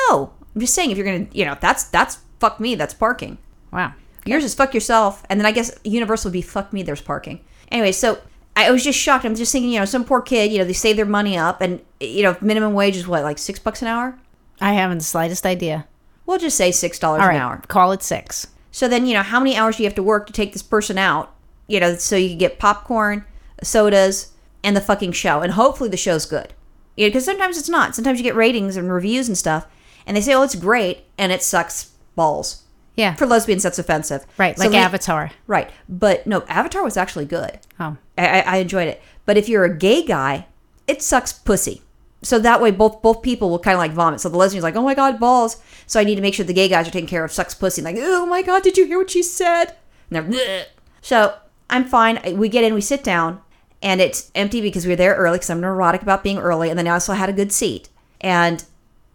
No, 0.10 0.34
I'm 0.54 0.62
just 0.62 0.74
saying 0.74 0.92
if 0.92 0.98
you're 0.98 1.06
gonna, 1.06 1.28
you 1.34 1.46
know, 1.46 1.58
that's 1.60 1.86
that's 1.86 2.20
fuck 2.40 2.60
me. 2.60 2.76
That's 2.76 2.94
parking. 2.94 3.38
Wow. 3.72 3.94
Yours 4.26 4.44
is 4.46 4.54
fuck 4.56 4.74
yourself, 4.74 5.24
and 5.30 5.40
then 5.40 5.46
I 5.46 5.52
guess 5.52 5.78
Universal 5.84 6.30
would 6.30 6.34
be 6.34 6.42
fuck 6.42 6.72
me. 6.72 6.84
There's 6.84 7.02
parking. 7.02 7.42
Anyway, 7.70 7.92
so 7.92 8.20
I 8.56 8.72
was 8.72 8.84
just 8.84 8.98
shocked. 9.00 9.26
I'm 9.26 9.36
just 9.36 9.52
thinking, 9.52 9.72
you 9.72 9.80
know, 9.80 9.86
some 9.86 10.06
poor 10.06 10.22
kid, 10.22 10.52
you 10.52 10.60
know, 10.60 10.64
they 10.64 10.74
save 10.74 10.96
their 10.96 11.06
money 11.06 11.38
up, 11.38 11.60
and 11.62 11.82
you 12.00 12.24
know, 12.24 12.38
minimum 12.40 12.74
wage 12.74 12.96
is 12.96 13.08
what, 13.08 13.24
like 13.24 13.38
six 13.38 13.60
bucks 13.60 13.82
an 13.82 13.88
hour? 13.90 14.18
I 14.62 14.74
haven't 14.74 15.00
the 15.00 15.04
slightest 15.04 15.46
idea. 15.46 15.88
We'll 16.26 16.38
just 16.38 16.56
say 16.56 16.72
six 16.72 17.00
dollars 17.00 17.22
All 17.22 17.28
an 17.28 17.36
right, 17.36 17.42
hour. 17.42 17.62
call 17.68 17.92
it 17.92 18.02
six. 18.02 18.48
So 18.74 18.88
then, 18.88 19.06
you 19.06 19.14
know, 19.14 19.22
how 19.22 19.40
many 19.40 19.56
hours 19.56 19.78
do 19.78 19.84
you 19.84 19.88
have 19.88 19.96
to 19.96 20.04
work 20.04 20.26
to 20.28 20.34
take 20.34 20.52
this 20.52 20.64
person 20.64 20.98
out? 20.98 21.34
You 21.68 21.80
know, 21.80 21.96
so 21.96 22.16
you 22.18 22.30
can 22.30 22.40
get 22.40 22.60
popcorn, 22.60 23.24
sodas, 23.62 24.34
and 24.64 24.76
the 24.76 24.82
fucking 24.82 25.12
show. 25.12 25.42
And 25.42 25.54
hopefully 25.54 25.90
the 25.90 25.96
show's 25.96 26.26
good. 26.26 26.54
You 26.98 27.06
know, 27.06 27.10
because 27.10 27.24
sometimes 27.24 27.58
it's 27.58 27.70
not. 27.70 27.96
Sometimes 27.96 28.18
you 28.20 28.24
get 28.24 28.36
ratings 28.36 28.76
and 28.76 28.92
reviews 28.92 29.28
and 29.28 29.38
stuff, 29.38 29.68
and 30.08 30.18
they 30.18 30.22
say, 30.22 30.34
oh, 30.34 30.42
it's 30.42 30.56
great, 30.56 31.06
and 31.20 31.32
it 31.32 31.44
sucks 31.44 31.92
balls. 32.16 32.64
Yeah. 32.96 33.14
For 33.16 33.26
lesbians, 33.26 33.64
that's 33.64 33.80
offensive. 33.80 34.26
right, 34.38 34.58
So 34.58 34.68
like 34.68 34.76
Avatar. 34.76 35.32
Right. 35.48 35.70
But 35.88 36.26
no, 36.28 36.42
Avatar 36.48 36.84
was 36.84 36.98
actually 36.98 37.26
good. 37.26 37.60
Oh. 37.80 37.98
I 38.18 38.42
I 38.42 38.58
enjoyed 38.58 38.88
it. 38.88 39.02
But 39.26 39.38
if 39.38 39.48
you're 39.48 39.66
a 39.66 39.76
gay 39.76 40.04
guy, 40.04 40.48
it 40.88 41.02
sucks 41.02 41.32
pussy. 41.32 41.83
So 42.24 42.40
that 42.40 42.62
way, 42.62 42.72
both 42.72 43.02
both 43.02 43.22
people 43.22 43.50
will 43.50 43.60
kind 43.60 43.76
of 43.76 43.80
like 43.80 43.92
vomit. 43.92 44.22
So 44.22 44.30
the 44.30 44.38
lesbian's 44.38 44.64
like, 44.64 44.76
"Oh 44.76 44.82
my 44.82 44.96
god, 44.96 45.20
balls!" 45.20 45.58
So 45.86 46.00
I 46.00 46.04
need 46.04 46.16
to 46.16 46.22
make 46.22 46.34
sure 46.34 46.46
the 46.46 46.54
gay 46.54 46.70
guys 46.70 46.88
are 46.88 46.92
taking 46.92 47.08
care 47.08 47.24
of 47.24 47.32
sucks 47.32 47.54
pussy. 47.54 47.82
Like, 47.82 47.98
"Oh 48.00 48.26
my 48.26 48.42
god, 48.42 48.64
did 48.64 48.78
you 48.78 48.86
hear 48.86 48.98
what 48.98 49.12
she 49.12 49.22
said?" 49.22 49.76
And 50.10 50.12
they're, 50.12 50.24
"Bleh." 50.24 50.66
so 51.02 51.36
I'm 51.70 51.86
fine. 51.86 52.38
We 52.38 52.50
get 52.50 52.64
in, 52.64 52.74
we 52.74 52.82
sit 52.82 53.04
down, 53.04 53.42
and 53.82 54.00
it's 54.00 54.32
empty 54.36 54.62
because 54.62 54.86
we 54.86 54.92
were 54.92 54.98
there 54.98 55.16
early 55.16 55.38
because 55.38 55.50
I'm 55.50 55.62
neurotic 55.62 56.02
about 56.02 56.24
being 56.24 56.40
early, 56.40 56.70
and 56.70 56.80
then 56.80 56.88
I 56.88 56.92
also 56.92 57.14
had 57.14 57.30
a 57.30 57.34
good 57.34 57.52
seat. 57.52 57.90
And 58.22 58.64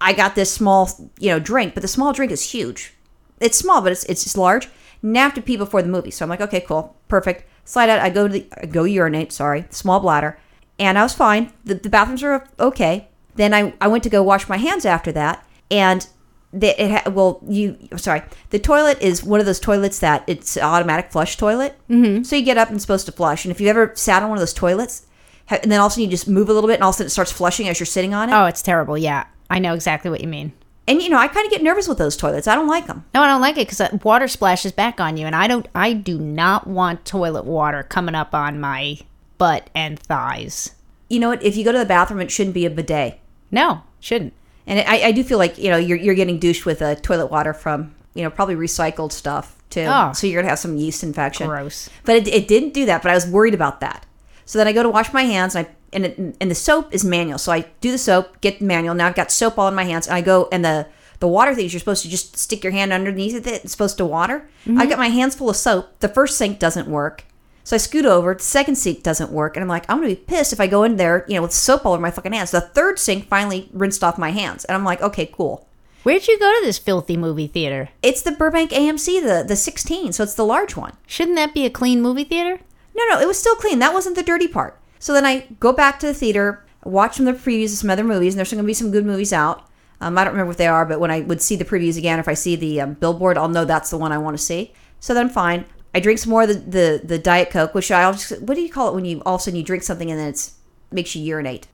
I 0.00 0.12
got 0.12 0.34
this 0.34 0.52
small, 0.52 0.90
you 1.18 1.30
know, 1.30 1.40
drink, 1.40 1.74
but 1.74 1.82
the 1.82 1.88
small 1.88 2.12
drink 2.12 2.30
is 2.30 2.50
huge. 2.50 2.94
It's 3.40 3.58
small, 3.58 3.80
but 3.80 3.92
it's 3.92 4.04
it's 4.04 4.24
just 4.24 4.36
large. 4.36 4.68
Have 5.14 5.34
to 5.34 5.42
pee 5.42 5.56
before 5.56 5.82
the 5.82 5.88
movie, 5.88 6.10
so 6.10 6.24
I'm 6.24 6.28
like, 6.28 6.40
okay, 6.40 6.60
cool, 6.60 6.96
perfect. 7.06 7.44
Slide 7.64 7.88
out. 7.88 8.00
I 8.00 8.10
go 8.10 8.26
to 8.26 8.32
the 8.32 8.46
I 8.60 8.66
go 8.66 8.84
urinate. 8.84 9.32
Sorry, 9.32 9.64
small 9.70 10.00
bladder, 10.00 10.38
and 10.78 10.98
I 10.98 11.02
was 11.02 11.14
fine. 11.14 11.52
The, 11.64 11.74
the 11.74 11.88
bathrooms 11.88 12.22
are 12.22 12.46
okay. 12.58 13.08
Then 13.36 13.54
I 13.54 13.74
I 13.80 13.88
went 13.88 14.04
to 14.04 14.10
go 14.10 14.22
wash 14.22 14.48
my 14.48 14.56
hands 14.56 14.84
after 14.84 15.12
that, 15.12 15.46
and 15.70 16.06
the, 16.52 16.82
it 16.82 16.90
ha- 16.90 17.10
well 17.10 17.40
you 17.46 17.76
sorry 17.96 18.22
the 18.50 18.58
toilet 18.58 19.00
is 19.02 19.22
one 19.22 19.38
of 19.38 19.46
those 19.46 19.60
toilets 19.60 19.98
that 19.98 20.24
it's 20.26 20.56
an 20.56 20.62
automatic 20.62 21.12
flush 21.12 21.36
toilet. 21.36 21.78
Mm-hmm. 21.90 22.22
So 22.22 22.36
you 22.36 22.42
get 22.42 22.58
up 22.58 22.68
and 22.68 22.76
it's 22.76 22.84
supposed 22.84 23.06
to 23.06 23.12
flush, 23.12 23.44
and 23.44 23.52
if 23.52 23.60
you've 23.60 23.68
ever 23.68 23.92
sat 23.94 24.22
on 24.22 24.28
one 24.28 24.38
of 24.38 24.42
those 24.42 24.54
toilets, 24.54 25.06
ha- 25.48 25.58
and 25.62 25.70
then 25.70 25.80
all 25.80 25.86
of 25.86 25.90
a 25.90 25.94
sudden 25.94 26.04
you 26.04 26.10
just 26.10 26.28
move 26.28 26.48
a 26.48 26.52
little 26.52 26.68
bit, 26.68 26.74
and 26.74 26.82
all 26.82 26.90
of 26.90 26.94
a 26.94 26.98
sudden 26.98 27.06
it 27.06 27.10
starts 27.10 27.32
flushing 27.32 27.68
as 27.68 27.78
you're 27.78 27.86
sitting 27.86 28.14
on 28.14 28.28
it. 28.28 28.32
Oh, 28.32 28.46
it's 28.46 28.62
terrible. 28.62 28.96
Yeah. 28.96 29.26
I 29.50 29.58
know 29.58 29.74
exactly 29.74 30.10
what 30.10 30.20
you 30.20 30.28
mean. 30.28 30.52
And 30.86 31.02
you 31.02 31.10
know, 31.10 31.18
I 31.18 31.28
kind 31.28 31.44
of 31.44 31.52
get 31.52 31.62
nervous 31.62 31.86
with 31.86 31.98
those 31.98 32.16
toilets. 32.16 32.46
I 32.48 32.54
don't 32.54 32.66
like 32.66 32.86
them. 32.86 33.04
No, 33.14 33.22
I 33.22 33.26
don't 33.26 33.42
like 33.42 33.58
it 33.58 33.68
because 33.68 33.92
water 34.02 34.26
splashes 34.26 34.72
back 34.72 35.00
on 35.00 35.18
you, 35.18 35.26
and 35.26 35.36
I 35.36 35.46
don't. 35.46 35.68
I 35.74 35.92
do 35.92 36.18
not 36.18 36.66
want 36.66 37.04
toilet 37.04 37.44
water 37.44 37.82
coming 37.82 38.14
up 38.14 38.34
on 38.34 38.58
my 38.58 38.98
butt 39.38 39.70
and 39.74 39.98
thighs. 39.98 40.72
You 41.08 41.20
know 41.20 41.28
what? 41.30 41.42
If 41.42 41.56
you 41.56 41.64
go 41.64 41.72
to 41.72 41.78
the 41.78 41.86
bathroom, 41.86 42.20
it 42.20 42.30
shouldn't 42.30 42.54
be 42.54 42.66
a 42.66 42.70
bidet. 42.70 43.18
No, 43.50 43.82
shouldn't. 44.00 44.34
And 44.66 44.80
I, 44.80 45.06
I 45.06 45.12
do 45.12 45.24
feel 45.24 45.38
like 45.38 45.56
you 45.56 45.70
know 45.70 45.78
you're 45.78 45.96
you're 45.96 46.14
getting 46.14 46.38
douched 46.38 46.66
with 46.66 46.82
uh, 46.82 46.96
toilet 46.96 47.30
water 47.30 47.54
from 47.54 47.94
you 48.14 48.22
know 48.22 48.30
probably 48.30 48.56
recycled 48.56 49.12
stuff 49.12 49.56
too. 49.70 49.86
Oh. 49.88 50.12
So 50.12 50.26
you're 50.26 50.42
gonna 50.42 50.50
have 50.50 50.58
some 50.58 50.76
yeast 50.76 51.02
infection. 51.02 51.46
Gross. 51.46 51.88
But 52.04 52.16
it, 52.16 52.28
it 52.28 52.48
didn't 52.48 52.74
do 52.74 52.84
that. 52.86 53.02
But 53.02 53.10
I 53.10 53.14
was 53.14 53.26
worried 53.26 53.54
about 53.54 53.80
that. 53.80 54.04
So 54.44 54.58
then 54.58 54.68
I 54.68 54.72
go 54.72 54.82
to 54.82 54.90
wash 54.90 55.12
my 55.12 55.22
hands 55.22 55.54
and 55.54 55.66
I 55.66 55.70
and 55.92 56.04
it, 56.04 56.36
and 56.40 56.50
the 56.50 56.54
soap 56.54 56.94
is 56.94 57.04
manual. 57.04 57.38
So 57.38 57.52
I 57.52 57.64
do 57.80 57.90
the 57.90 57.98
soap, 57.98 58.40
get 58.42 58.58
the 58.58 58.66
manual. 58.66 58.94
Now 58.94 59.06
I've 59.06 59.14
got 59.14 59.30
soap 59.32 59.58
all 59.58 59.68
in 59.68 59.74
my 59.74 59.84
hands, 59.84 60.06
and 60.06 60.14
I 60.14 60.20
go 60.20 60.48
and 60.52 60.64
the 60.64 60.86
the 61.20 61.28
water 61.28 61.54
things 61.54 61.72
you're 61.72 61.80
supposed 61.80 62.02
to 62.02 62.08
just 62.08 62.36
stick 62.36 62.62
your 62.62 62.72
hand 62.72 62.92
underneath 62.92 63.34
it. 63.34 63.46
It's 63.46 63.72
supposed 63.72 63.96
to 63.98 64.04
water. 64.04 64.48
I 64.76 64.86
got 64.86 64.98
my 64.98 65.08
hands 65.08 65.34
full 65.34 65.50
of 65.50 65.56
soap. 65.56 65.98
The 66.00 66.08
first 66.08 66.38
sink 66.38 66.58
doesn't 66.58 66.86
work. 66.88 67.24
So 67.68 67.74
I 67.74 67.78
scoot 67.78 68.06
over. 68.06 68.32
The 68.32 68.42
second 68.42 68.76
sink 68.76 69.02
doesn't 69.02 69.30
work, 69.30 69.54
and 69.54 69.62
I'm 69.62 69.68
like, 69.68 69.84
I'm 69.90 69.98
gonna 69.98 70.08
be 70.08 70.16
pissed 70.16 70.54
if 70.54 70.60
I 70.60 70.66
go 70.66 70.84
in 70.84 70.96
there, 70.96 71.26
you 71.28 71.34
know, 71.34 71.42
with 71.42 71.52
soap 71.52 71.84
all 71.84 71.92
over 71.92 72.00
my 72.00 72.10
fucking 72.10 72.32
hands. 72.32 72.50
The 72.50 72.62
third 72.62 72.98
sink 72.98 73.28
finally 73.28 73.68
rinsed 73.74 74.02
off 74.02 74.16
my 74.16 74.30
hands, 74.30 74.64
and 74.64 74.74
I'm 74.74 74.84
like, 74.84 75.02
okay, 75.02 75.26
cool. 75.26 75.68
Where'd 76.02 76.26
you 76.26 76.38
go 76.38 76.50
to 76.50 76.64
this 76.64 76.78
filthy 76.78 77.14
movie 77.18 77.46
theater? 77.46 77.90
It's 78.02 78.22
the 78.22 78.32
Burbank 78.32 78.70
AMC, 78.70 79.20
the 79.22 79.44
the 79.46 79.54
16, 79.54 80.14
so 80.14 80.22
it's 80.22 80.32
the 80.32 80.46
large 80.46 80.76
one. 80.76 80.94
Shouldn't 81.06 81.36
that 81.36 81.52
be 81.52 81.66
a 81.66 81.70
clean 81.70 82.00
movie 82.00 82.24
theater? 82.24 82.58
No, 82.96 83.04
no, 83.10 83.20
it 83.20 83.28
was 83.28 83.38
still 83.38 83.56
clean. 83.56 83.80
That 83.80 83.92
wasn't 83.92 84.16
the 84.16 84.22
dirty 84.22 84.48
part. 84.48 84.80
So 84.98 85.12
then 85.12 85.26
I 85.26 85.40
go 85.60 85.74
back 85.74 86.00
to 86.00 86.06
the 86.06 86.14
theater, 86.14 86.64
watch 86.84 87.16
some 87.16 87.28
of 87.28 87.36
the 87.36 87.50
previews 87.50 87.72
of 87.72 87.80
some 87.80 87.90
other 87.90 88.02
movies, 88.02 88.32
and 88.32 88.38
there's 88.38 88.50
going 88.50 88.64
to 88.64 88.66
be 88.66 88.72
some 88.72 88.92
good 88.92 89.04
movies 89.04 89.34
out. 89.34 89.68
Um, 90.00 90.16
I 90.16 90.24
don't 90.24 90.32
remember 90.32 90.48
what 90.48 90.56
they 90.56 90.68
are, 90.68 90.86
but 90.86 91.00
when 91.00 91.10
I 91.10 91.20
would 91.20 91.42
see 91.42 91.54
the 91.54 91.66
previews 91.66 91.98
again, 91.98 92.18
if 92.18 92.28
I 92.28 92.34
see 92.34 92.56
the 92.56 92.80
um, 92.80 92.94
billboard, 92.94 93.36
I'll 93.36 93.50
know 93.50 93.66
that's 93.66 93.90
the 93.90 93.98
one 93.98 94.10
I 94.10 94.16
want 94.16 94.38
to 94.38 94.42
see. 94.42 94.72
So 95.00 95.12
then 95.12 95.28
fine. 95.28 95.66
I 95.94 96.00
drink 96.00 96.18
some 96.18 96.30
more 96.30 96.42
of 96.42 96.48
the, 96.48 96.54
the, 96.54 97.00
the 97.04 97.18
Diet 97.18 97.50
Coke, 97.50 97.74
which 97.74 97.90
I 97.90 98.10
just, 98.12 98.40
what 98.42 98.54
do 98.54 98.60
you 98.60 98.70
call 98.70 98.88
it 98.88 98.94
when 98.94 99.04
you 99.04 99.20
all 99.24 99.36
of 99.36 99.40
a 99.40 99.44
sudden 99.44 99.56
you 99.58 99.64
drink 99.64 99.82
something 99.82 100.10
and 100.10 100.18
then 100.20 100.28
it's 100.28 100.54
makes 100.92 101.14
you 101.14 101.22
urinate? 101.22 101.66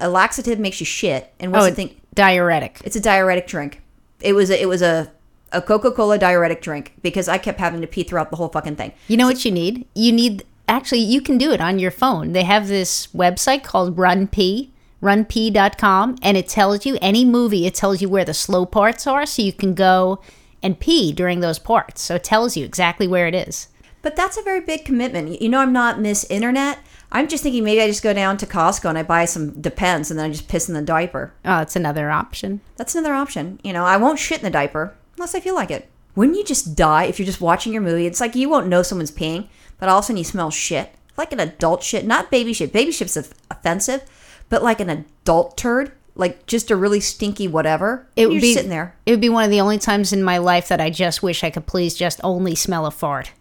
A 0.00 0.08
laxative 0.08 0.58
makes 0.58 0.80
you 0.80 0.86
shit. 0.86 1.32
And 1.40 1.52
what's 1.52 1.66
Oh, 1.66 1.70
the 1.70 1.76
thing? 1.76 2.00
diuretic. 2.14 2.80
It's 2.84 2.96
a 2.96 3.00
diuretic 3.00 3.46
drink. 3.46 3.82
It 4.20 4.32
was 4.32 4.50
a, 4.50 4.60
it 4.60 4.66
was 4.66 4.80
a, 4.82 5.12
a 5.52 5.60
Coca 5.60 5.90
Cola 5.90 6.18
diuretic 6.18 6.62
drink 6.62 6.94
because 7.02 7.28
I 7.28 7.36
kept 7.38 7.60
having 7.60 7.80
to 7.82 7.86
pee 7.86 8.02
throughout 8.02 8.30
the 8.30 8.36
whole 8.36 8.48
fucking 8.48 8.76
thing. 8.76 8.92
You 9.08 9.16
know 9.16 9.26
what 9.26 9.44
you 9.44 9.50
need? 9.50 9.86
You 9.94 10.12
need 10.12 10.44
actually 10.68 11.00
you 11.00 11.20
can 11.20 11.36
do 11.36 11.52
it 11.52 11.60
on 11.60 11.78
your 11.78 11.90
phone. 11.90 12.32
They 12.32 12.44
have 12.44 12.68
this 12.68 13.08
website 13.08 13.62
called 13.64 13.96
RunPee, 13.96 14.70
runpee.com, 15.02 16.16
and 16.22 16.36
it 16.36 16.48
tells 16.48 16.86
you 16.86 16.98
any 17.00 17.24
movie, 17.24 17.66
it 17.66 17.74
tells 17.74 18.00
you 18.00 18.08
where 18.08 18.24
the 18.24 18.34
slow 18.34 18.64
parts 18.66 19.06
are 19.06 19.26
so 19.26 19.42
you 19.42 19.52
can 19.52 19.74
go 19.74 20.20
and 20.62 20.80
pee 20.80 21.12
during 21.12 21.40
those 21.40 21.58
parts. 21.58 22.02
So 22.02 22.16
it 22.16 22.24
tells 22.24 22.56
you 22.56 22.64
exactly 22.64 23.06
where 23.06 23.26
it 23.26 23.34
is. 23.34 23.68
But 24.02 24.16
that's 24.16 24.36
a 24.36 24.42
very 24.42 24.60
big 24.60 24.84
commitment. 24.84 25.40
You 25.40 25.48
know, 25.48 25.58
I'm 25.58 25.72
not 25.72 26.00
Miss 26.00 26.24
Internet. 26.30 26.78
I'm 27.10 27.28
just 27.28 27.42
thinking 27.42 27.64
maybe 27.64 27.80
I 27.80 27.88
just 27.88 28.02
go 28.02 28.12
down 28.12 28.36
to 28.38 28.46
Costco 28.46 28.88
and 28.88 28.98
I 28.98 29.02
buy 29.02 29.24
some 29.24 29.60
Depends 29.60 30.10
and 30.10 30.18
then 30.18 30.26
I 30.26 30.30
just 30.30 30.48
piss 30.48 30.68
in 30.68 30.74
the 30.74 30.82
diaper. 30.82 31.32
Oh, 31.44 31.60
it's 31.60 31.76
another 31.76 32.10
option. 32.10 32.60
That's 32.76 32.94
another 32.94 33.14
option. 33.14 33.60
You 33.62 33.72
know, 33.72 33.84
I 33.84 33.96
won't 33.96 34.18
shit 34.18 34.38
in 34.38 34.44
the 34.44 34.50
diaper 34.50 34.94
unless 35.16 35.34
I 35.34 35.40
feel 35.40 35.54
like 35.54 35.70
it. 35.70 35.88
Wouldn't 36.14 36.36
you 36.36 36.44
just 36.44 36.74
die 36.74 37.04
if 37.04 37.18
you're 37.18 37.26
just 37.26 37.40
watching 37.40 37.72
your 37.72 37.82
movie? 37.82 38.06
It's 38.06 38.20
like 38.20 38.34
you 38.34 38.48
won't 38.48 38.68
know 38.68 38.82
someone's 38.82 39.10
peeing, 39.10 39.48
but 39.78 39.88
all 39.88 39.98
of 39.98 40.04
a 40.04 40.06
sudden 40.06 40.18
you 40.18 40.24
smell 40.24 40.50
shit. 40.50 40.94
Like 41.16 41.32
an 41.32 41.40
adult 41.40 41.82
shit, 41.82 42.06
not 42.06 42.30
baby 42.30 42.52
shit. 42.52 42.72
Baby 42.72 42.92
shit's 42.92 43.16
offensive, 43.50 44.04
but 44.48 44.62
like 44.62 44.80
an 44.80 44.90
adult 44.90 45.56
turd, 45.56 45.92
like 46.16 46.46
just 46.46 46.70
a 46.70 46.76
really 46.76 47.00
stinky 47.00 47.46
whatever. 47.46 48.06
It 48.16 48.28
would 48.28 48.40
be 48.40 48.54
sitting 48.54 48.70
there. 48.70 48.96
It 49.06 49.10
would 49.12 49.20
be 49.20 49.28
one 49.28 49.44
of 49.44 49.50
the 49.50 49.60
only 49.60 49.78
times 49.78 50.12
in 50.12 50.22
my 50.22 50.38
life 50.38 50.68
that 50.68 50.80
I 50.80 50.90
just 50.90 51.22
wish 51.22 51.44
I 51.44 51.50
could 51.50 51.66
please 51.66 51.94
just 51.94 52.20
only 52.24 52.54
smell 52.54 52.86
a 52.86 52.90
fart. 52.90 53.32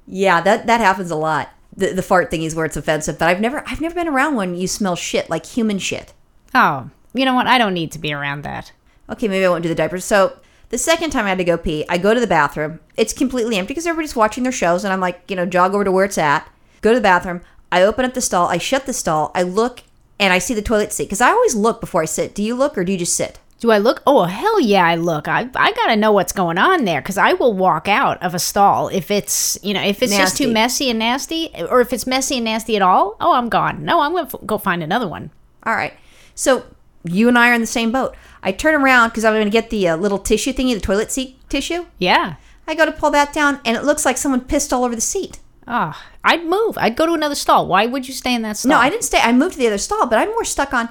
Yeah, 0.07 0.41
that 0.41 0.67
that 0.67 0.81
happens 0.81 1.11
a 1.11 1.17
lot. 1.17 1.51
The 1.77 1.93
the 1.93 2.03
fart 2.03 2.31
thing 2.31 2.43
is 2.43 2.55
where 2.55 2.65
it's 2.65 2.77
offensive, 2.77 3.19
but 3.19 3.29
I've 3.29 3.41
never 3.41 3.65
I've 3.67 3.81
never 3.81 3.95
been 3.95 4.09
around 4.09 4.37
when 4.37 4.55
you 4.55 4.69
smell 4.69 4.95
shit 4.97 5.29
like 5.29 5.45
human 5.45 5.79
shit. 5.79 6.13
Oh, 6.55 6.91
you 7.13 7.25
know 7.25 7.35
what? 7.35 7.47
I 7.47 7.59
don't 7.59 7.75
need 7.75 7.93
to 7.93 7.99
be 7.99 8.13
around 8.13 8.43
that. 8.45 8.73
Okay, 9.11 9.29
maybe 9.29 9.45
I 9.45 9.49
won't 9.49 9.63
do 9.63 9.69
the 9.69 9.75
diapers. 9.75 10.05
So 10.05 10.39
the 10.69 10.79
second 10.79 11.11
time 11.11 11.27
I 11.27 11.31
had 11.31 11.39
to 11.39 11.45
go 11.45 11.59
pee, 11.59 11.85
I 11.89 11.99
go 11.99 12.15
to 12.15 12.21
the 12.21 12.27
bathroom. 12.27 12.81
It's 12.97 13.13
completely 13.13 13.57
empty 13.57 13.73
because 13.75 13.87
everybody's 13.87 14.17
watching 14.17 14.43
their 14.43 14.53
shows, 14.53 14.85
and 14.85 14.93
I'm 14.93 15.01
like, 15.01 15.23
you 15.29 15.37
know, 15.37 15.47
jog 15.47 15.75
over 15.75 15.85
to 15.85 15.93
where 15.93 16.05
it's 16.05 16.19
at. 16.19 16.49
go 16.83 16.91
to 16.91 16.97
the 16.97 17.03
bathroom. 17.03 17.41
I 17.73 17.83
open 17.83 18.05
up 18.05 18.15
the 18.15 18.21
stall. 18.21 18.47
I 18.49 18.59
shut 18.59 18.87
the 18.87 18.93
stall. 18.93 19.33
I 19.35 19.43
look 19.43 19.83
and 20.19 20.33
I 20.33 20.39
see 20.39 20.55
the 20.55 20.63
toilet 20.63 20.93
seat 20.93 21.05
because 21.05 21.21
I 21.21 21.31
always 21.31 21.55
look 21.55 21.81
before 21.81 22.03
I 22.03 22.07
sit. 22.07 22.35
Do 22.35 22.43
you 22.43 22.55
look 22.55 22.77
or 22.77 22.85
do 22.85 22.93
you 22.93 22.99
just 22.99 23.15
sit? 23.15 23.39
Do 23.59 23.71
I 23.71 23.79
look? 23.79 24.03
Oh, 24.07 24.25
hell 24.25 24.61
yeah, 24.61 24.87
I 24.87 24.97
look. 24.97 25.29
I, 25.29 25.49
I 25.55 25.73
got 25.73 25.87
to 25.87 25.97
know 25.97 26.13
what's 26.13 26.33
going 26.33 26.59
on 26.59 26.85
there 26.85 27.01
because 27.01 27.17
I 27.17 27.33
will 27.33 27.55
walk 27.55 27.89
out 27.89 28.23
of 28.23 28.35
a 28.35 28.39
stall 28.39 28.89
if 28.89 29.11
it's, 29.11 29.59
you 29.63 29.73
know, 29.73 29.83
if 29.83 30.03
it's 30.03 30.15
just 30.15 30.37
too 30.37 30.53
messy 30.53 30.91
and 30.91 30.99
nasty 30.99 31.51
or 31.71 31.81
if 31.81 31.93
it's 31.93 32.07
messy 32.07 32.37
and 32.37 32.45
nasty 32.45 32.77
at 32.77 32.83
all. 32.83 33.17
Oh, 33.19 33.33
I'm 33.33 33.49
gone. 33.49 33.83
No, 33.83 34.01
I'm 34.01 34.13
going 34.13 34.27
to 34.27 34.39
f- 34.39 34.47
go 34.47 34.59
find 34.59 34.83
another 34.83 35.09
one. 35.09 35.31
All 35.65 35.75
right. 35.75 35.95
So 36.35 36.67
you 37.05 37.29
and 37.29 37.39
I 37.39 37.51
are 37.51 37.55
in 37.55 37.63
the 37.63 37.67
same 37.67 37.93
boat. 37.93 38.15
I 38.43 38.53
turn 38.53 38.75
around 38.75 39.09
because 39.09 39.25
I'm 39.25 39.33
going 39.33 39.45
to 39.47 39.51
get 39.51 39.71
the 39.71 39.89
uh, 39.89 39.97
little 39.97 40.19
tissue 40.19 40.53
thingy, 40.53 40.75
the 40.75 40.81
toilet 40.81 41.11
seat 41.11 41.39
tissue. 41.49 41.87
Yeah. 41.99 42.37
I 42.67 42.75
go 42.75 42.85
to 42.85 42.93
pull 42.93 43.11
that 43.13 43.33
down 43.33 43.61
and 43.65 43.75
it 43.75 43.85
looks 43.85 44.05
like 44.05 44.19
someone 44.19 44.43
pissed 44.43 44.73
all 44.73 44.85
over 44.85 44.95
the 44.95 45.01
seat. 45.01 45.39
Oh, 45.69 46.01
I'd 46.23 46.45
move. 46.45 46.79
I'd 46.79 46.97
go 46.97 47.07
to 47.07 47.13
another 47.13 47.35
stall. 47.35 47.67
Why 47.67 47.87
would 47.87 48.07
you 48.07 48.15
stay 48.15 48.35
in 48.35 48.43
that 48.43 48.57
stall? 48.57 48.71
No, 48.71 48.79
I 48.79 48.89
didn't 48.89 49.05
stay. 49.05 49.19
I 49.19 49.33
moved 49.33 49.55
to 49.55 49.59
the 49.59 49.67
other 49.67 49.79
stall, 49.79 50.07
but 50.07 50.19
I'm 50.19 50.29
more 50.29 50.45
stuck 50.45 50.73
on 50.73 50.89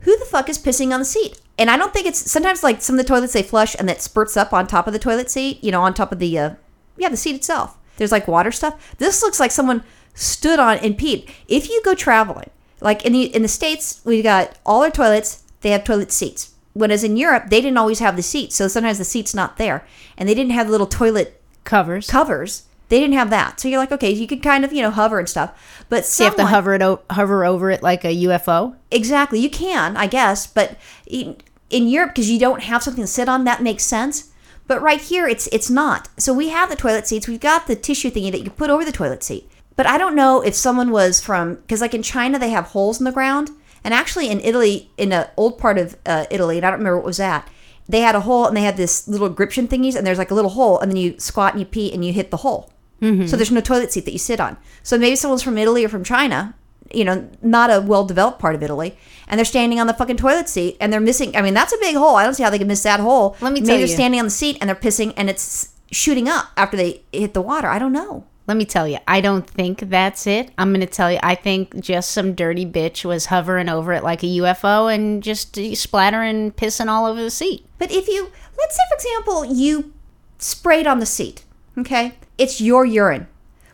who 0.00 0.16
the 0.18 0.24
fuck 0.24 0.48
is 0.48 0.58
pissing 0.58 0.92
on 0.92 1.00
the 1.00 1.04
seat. 1.04 1.40
And 1.58 1.70
I 1.70 1.76
don't 1.76 1.92
think 1.92 2.06
it's 2.06 2.30
sometimes 2.30 2.62
like 2.62 2.80
some 2.80 2.98
of 2.98 3.04
the 3.04 3.08
toilets 3.08 3.32
they 3.32 3.42
flush 3.42 3.74
and 3.78 3.88
that 3.88 4.00
spurts 4.00 4.36
up 4.36 4.52
on 4.52 4.66
top 4.66 4.86
of 4.86 4.92
the 4.92 4.98
toilet 4.98 5.30
seat, 5.30 5.62
you 5.62 5.72
know, 5.72 5.82
on 5.82 5.92
top 5.92 6.12
of 6.12 6.20
the 6.20 6.38
uh, 6.38 6.54
yeah, 6.96 7.08
the 7.08 7.16
seat 7.16 7.34
itself. 7.34 7.76
There's 7.96 8.12
like 8.12 8.28
water 8.28 8.52
stuff. 8.52 8.96
This 8.98 9.22
looks 9.22 9.40
like 9.40 9.50
someone 9.50 9.82
stood 10.14 10.58
on 10.58 10.78
and 10.78 10.96
peed. 10.96 11.28
If 11.48 11.68
you 11.68 11.82
go 11.84 11.94
traveling, 11.94 12.50
like 12.80 13.04
in 13.04 13.12
the 13.12 13.34
in 13.34 13.42
the 13.42 13.48
states, 13.48 14.00
we 14.04 14.22
got 14.22 14.56
all 14.64 14.82
our 14.82 14.90
toilets. 14.90 15.42
They 15.60 15.70
have 15.70 15.84
toilet 15.84 16.12
seats. 16.12 16.54
Whereas 16.74 17.02
in 17.02 17.16
Europe, 17.16 17.50
they 17.50 17.60
didn't 17.60 17.78
always 17.78 17.98
have 17.98 18.14
the 18.14 18.22
seats, 18.22 18.54
so 18.54 18.68
sometimes 18.68 18.98
the 18.98 19.04
seat's 19.04 19.34
not 19.34 19.56
there, 19.56 19.84
and 20.16 20.28
they 20.28 20.34
didn't 20.34 20.52
have 20.52 20.66
the 20.66 20.72
little 20.72 20.86
toilet 20.86 21.42
Covers. 21.64 22.06
covers. 22.06 22.67
They 22.88 23.00
didn't 23.00 23.14
have 23.14 23.30
that, 23.30 23.60
so 23.60 23.68
you're 23.68 23.78
like, 23.78 23.92
okay, 23.92 24.10
you 24.10 24.26
could 24.26 24.42
kind 24.42 24.64
of 24.64 24.72
you 24.72 24.82
know 24.82 24.90
hover 24.90 25.18
and 25.18 25.28
stuff, 25.28 25.84
but 25.88 26.04
So 26.04 26.24
you 26.24 26.30
have 26.30 26.38
to 26.38 26.46
hover 26.46 26.74
it 26.74 26.82
o- 26.82 27.02
hover 27.10 27.44
over 27.44 27.70
it 27.70 27.82
like 27.82 28.04
a 28.04 28.16
UFO. 28.24 28.76
Exactly. 28.90 29.40
You 29.40 29.50
can, 29.50 29.96
I 29.96 30.06
guess, 30.06 30.46
but 30.46 30.76
in, 31.06 31.36
in 31.68 31.86
Europe, 31.88 32.10
because 32.14 32.30
you 32.30 32.38
don't 32.38 32.62
have 32.62 32.82
something 32.82 33.04
to 33.04 33.08
sit 33.08 33.28
on, 33.28 33.44
that 33.44 33.62
makes 33.62 33.84
sense. 33.84 34.30
But 34.66 34.82
right 34.82 35.00
here, 35.00 35.26
it's 35.26 35.48
it's 35.48 35.70
not. 35.70 36.08
So 36.18 36.32
we 36.32 36.48
have 36.48 36.68
the 36.70 36.76
toilet 36.76 37.06
seats. 37.06 37.28
We've 37.28 37.40
got 37.40 37.66
the 37.66 37.76
tissue 37.76 38.10
thingy 38.10 38.30
that 38.32 38.42
you 38.42 38.50
put 38.50 38.70
over 38.70 38.84
the 38.84 38.92
toilet 38.92 39.22
seat. 39.22 39.50
But 39.76 39.86
I 39.86 39.96
don't 39.96 40.16
know 40.16 40.40
if 40.42 40.54
someone 40.54 40.90
was 40.90 41.20
from 41.20 41.54
because 41.56 41.80
like 41.80 41.94
in 41.94 42.02
China 42.02 42.38
they 42.38 42.50
have 42.50 42.66
holes 42.66 42.98
in 42.98 43.04
the 43.04 43.12
ground, 43.12 43.50
and 43.84 43.94
actually 43.94 44.28
in 44.28 44.40
Italy, 44.40 44.90
in 44.96 45.12
an 45.12 45.26
old 45.36 45.58
part 45.58 45.78
of 45.78 45.96
uh, 46.04 46.26
Italy, 46.30 46.56
and 46.56 46.66
I 46.66 46.70
don't 46.70 46.80
remember 46.80 46.96
what 46.98 47.06
was 47.06 47.18
that. 47.18 47.48
They 47.88 48.00
had 48.00 48.14
a 48.14 48.20
hole 48.20 48.46
and 48.46 48.54
they 48.56 48.62
had 48.62 48.76
this 48.76 49.08
little 49.08 49.30
gription 49.30 49.68
thingies, 49.68 49.96
and 49.96 50.06
there's 50.06 50.18
like 50.18 50.30
a 50.30 50.34
little 50.34 50.50
hole, 50.50 50.78
and 50.80 50.90
then 50.90 50.96
you 50.96 51.18
squat 51.18 51.52
and 51.54 51.60
you 51.60 51.66
pee 51.66 51.92
and 51.92 52.04
you 52.04 52.12
hit 52.12 52.30
the 52.30 52.38
hole. 52.38 52.70
So 53.00 53.06
mm-hmm. 53.06 53.36
there's 53.36 53.50
no 53.50 53.60
toilet 53.60 53.92
seat 53.92 54.04
that 54.06 54.12
you 54.12 54.18
sit 54.18 54.40
on. 54.40 54.56
So 54.82 54.98
maybe 54.98 55.14
someone's 55.14 55.42
from 55.42 55.56
Italy 55.56 55.84
or 55.84 55.88
from 55.88 56.02
China, 56.02 56.54
you 56.92 57.04
know, 57.04 57.28
not 57.42 57.70
a 57.70 57.80
well 57.80 58.04
developed 58.04 58.40
part 58.40 58.54
of 58.54 58.62
Italy, 58.62 58.96
and 59.28 59.38
they're 59.38 59.44
standing 59.44 59.78
on 59.78 59.86
the 59.86 59.94
fucking 59.94 60.16
toilet 60.16 60.48
seat 60.48 60.76
and 60.80 60.92
they're 60.92 61.00
missing. 61.00 61.36
I 61.36 61.42
mean, 61.42 61.54
that's 61.54 61.72
a 61.72 61.78
big 61.78 61.96
hole. 61.96 62.16
I 62.16 62.24
don't 62.24 62.34
see 62.34 62.42
how 62.42 62.50
they 62.50 62.58
can 62.58 62.66
miss 62.66 62.82
that 62.82 63.00
hole. 63.00 63.36
Let 63.40 63.52
me 63.52 63.60
maybe 63.60 63.66
tell 63.66 63.78
they're 63.78 63.86
standing 63.86 64.20
on 64.20 64.26
the 64.26 64.30
seat 64.30 64.58
and 64.60 64.68
they're 64.68 64.76
pissing 64.76 65.14
and 65.16 65.30
it's 65.30 65.74
shooting 65.90 66.28
up 66.28 66.46
after 66.56 66.76
they 66.76 67.02
hit 67.12 67.34
the 67.34 67.42
water. 67.42 67.68
I 67.68 67.78
don't 67.78 67.92
know. 67.92 68.24
Let 68.48 68.56
me 68.56 68.64
tell 68.64 68.88
you, 68.88 68.96
I 69.06 69.20
don't 69.20 69.46
think 69.46 69.90
that's 69.90 70.26
it. 70.26 70.50
I'm 70.56 70.70
going 70.70 70.80
to 70.80 70.86
tell 70.86 71.12
you, 71.12 71.18
I 71.22 71.34
think 71.34 71.78
just 71.80 72.12
some 72.12 72.34
dirty 72.34 72.64
bitch 72.64 73.04
was 73.04 73.26
hovering 73.26 73.68
over 73.68 73.92
it 73.92 74.02
like 74.02 74.22
a 74.22 74.26
UFO 74.26 74.92
and 74.92 75.22
just 75.22 75.58
splattering, 75.76 76.52
pissing 76.52 76.88
all 76.88 77.04
over 77.04 77.22
the 77.22 77.30
seat. 77.30 77.66
But 77.76 77.92
if 77.92 78.08
you, 78.08 78.30
let's 78.58 78.74
say, 78.74 78.82
for 78.88 78.94
example, 78.94 79.44
you 79.44 79.92
sprayed 80.38 80.86
on 80.86 80.98
the 80.98 81.04
seat, 81.04 81.44
okay? 81.76 82.14
It's 82.38 82.60
your 82.60 82.86
urine. 82.86 83.26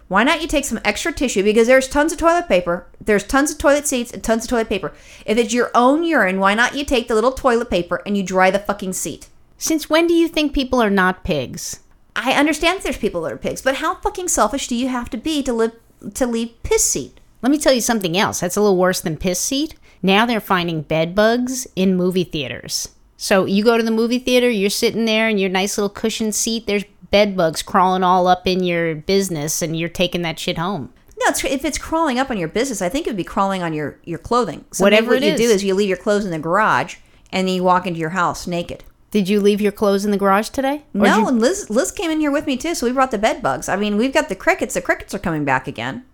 Why 0.09 0.23
not 0.23 0.43
you 0.43 0.49
take 0.49 0.65
some 0.65 0.81
extra 0.85 1.13
tissue 1.13 1.43
because 1.43 1.67
there's 1.67 1.89
tons 1.89 2.13
of 2.13 2.19
toilet 2.19 2.49
paper, 2.49 2.87
there's 3.01 3.25
tons 3.25 3.51
of 3.51 3.59
toilet 3.59 3.87
seats 3.87 4.13
and 4.13 4.23
tons 4.23 4.45
of 4.45 4.51
toilet 4.51 4.69
paper. 4.69 4.93
If 5.25 5.39
it's 5.39 5.55
your 5.55 5.71
own 5.75 6.03
urine, 6.03 6.41
why 6.41 6.55
not 6.55 6.75
you 6.75 6.85
take 6.85 7.09
the 7.09 7.15
little 7.15 7.33
toilet 7.33 7.71
paper 7.71 8.03
and 8.07 8.17
you 8.17 8.23
dry 8.23 8.51
the 8.51 8.59
fucking 8.59 8.95
seat? 8.95 9.29
Since 9.59 9.89
when 9.89 10.07
do 10.07 10.15
you 10.15 10.29
think 10.29 10.53
people 10.53 10.83
are 10.83 10.91
not 10.91 11.25
pigs? 11.25 11.81
I 12.17 12.33
understand 12.33 12.81
there's 12.83 12.97
people 12.97 13.23
that 13.23 13.33
are 13.33 13.39
pigs, 13.39 13.63
but 13.63 13.77
how 13.77 13.97
fucking 13.97 14.29
selfish 14.29 14.69
do 14.69 14.77
you 14.77 14.89
have 14.89 15.11
to 15.11 15.17
be 15.17 15.43
to 15.43 15.53
live 15.53 15.73
to 16.15 16.27
leave 16.27 16.63
piss 16.63 16.85
seat? 16.85 17.19
Let 17.43 17.51
me 17.51 17.59
tell 17.59 17.73
you 17.73 17.81
something 17.81 18.17
else 18.17 18.41
that's 18.41 18.57
a 18.57 18.61
little 18.61 18.77
worse 18.77 19.01
than 19.01 19.17
piss 19.17 19.41
seat. 19.41 19.75
Now 20.03 20.27
they're 20.27 20.41
finding 20.41 20.83
bed 20.83 21.15
bugs 21.15 21.67
in 21.77 21.97
movie 21.97 22.25
theaters. 22.25 22.91
So 23.17 23.47
you 23.47 23.65
go 23.65 23.79
to 23.79 23.83
the 23.83 23.91
movie 23.91 24.19
theater, 24.19 24.51
you're 24.51 24.71
sitting 24.71 25.07
there 25.07 25.29
in 25.29 25.39
your 25.39 25.51
nice 25.51 25.79
little 25.79 25.89
cushioned 25.89 26.35
seat, 26.35 26.67
there's 26.67 26.85
bed 27.15 27.37
bugs 27.37 27.63
crawling 27.63 28.03
all 28.03 28.27
up 28.27 28.45
in 28.45 28.65
your 28.65 28.93
business 28.97 29.63
and 29.63 29.79
you're 29.79 29.89
taking 29.89 30.23
that 30.23 30.37
shit 30.37 30.59
home. 30.59 30.93
No, 31.17 31.27
it's, 31.29 31.45
if 31.45 31.65
it's 31.65 31.79
crawling 31.79 32.19
up 32.19 32.29
on 32.29 32.37
your 32.39 32.49
business, 32.49 32.83
I 32.83 32.89
think 32.89 33.07
it 33.07 33.11
would 33.11 33.17
be 33.17 33.23
crawling 33.23 33.63
on 33.63 33.73
your 33.73 34.01
your 34.03 34.19
clothing. 34.19 34.65
So 34.73 34.83
Whatever 34.83 35.11
what 35.13 35.23
you 35.23 35.29
is. 35.31 35.41
do 35.41 35.45
is 35.47 35.63
you 35.63 35.75
leave 35.75 35.89
your 35.89 35.97
clothes 35.97 36.25
in 36.25 36.33
the 36.33 36.41
garage 36.41 36.97
and 37.31 37.47
then 37.47 37.55
you 37.55 37.63
walk 37.63 37.87
into 37.87 38.01
your 38.01 38.11
house 38.11 38.49
naked. 38.49 38.83
Did 39.13 39.29
you 39.29 39.39
leave 39.41 39.61
your 39.61 39.71
clothes 39.71 40.05
in 40.05 40.11
the 40.11 40.17
garage 40.17 40.49
today? 40.49 40.83
Or 40.93 41.03
no, 41.03 41.19
you- 41.21 41.29
and 41.29 41.41
Liz 41.41 41.71
Liz 41.71 41.93
came 41.93 42.11
in 42.11 42.19
here 42.19 42.33
with 42.33 42.49
me 42.49 42.57
too, 42.57 42.75
so 42.75 42.85
we 42.85 42.93
brought 42.93 43.13
the 43.13 43.19
bed 43.19 43.41
bugs. 43.43 43.69
I 43.69 43.77
mean, 43.77 43.97
we've 43.97 44.13
got 44.13 44.29
the 44.29 44.35
crickets. 44.35 44.75
The 44.75 44.83
crickets 44.83 45.15
are 45.15 45.21
coming 45.21 45.45
back 45.45 45.69
again. 45.69 46.05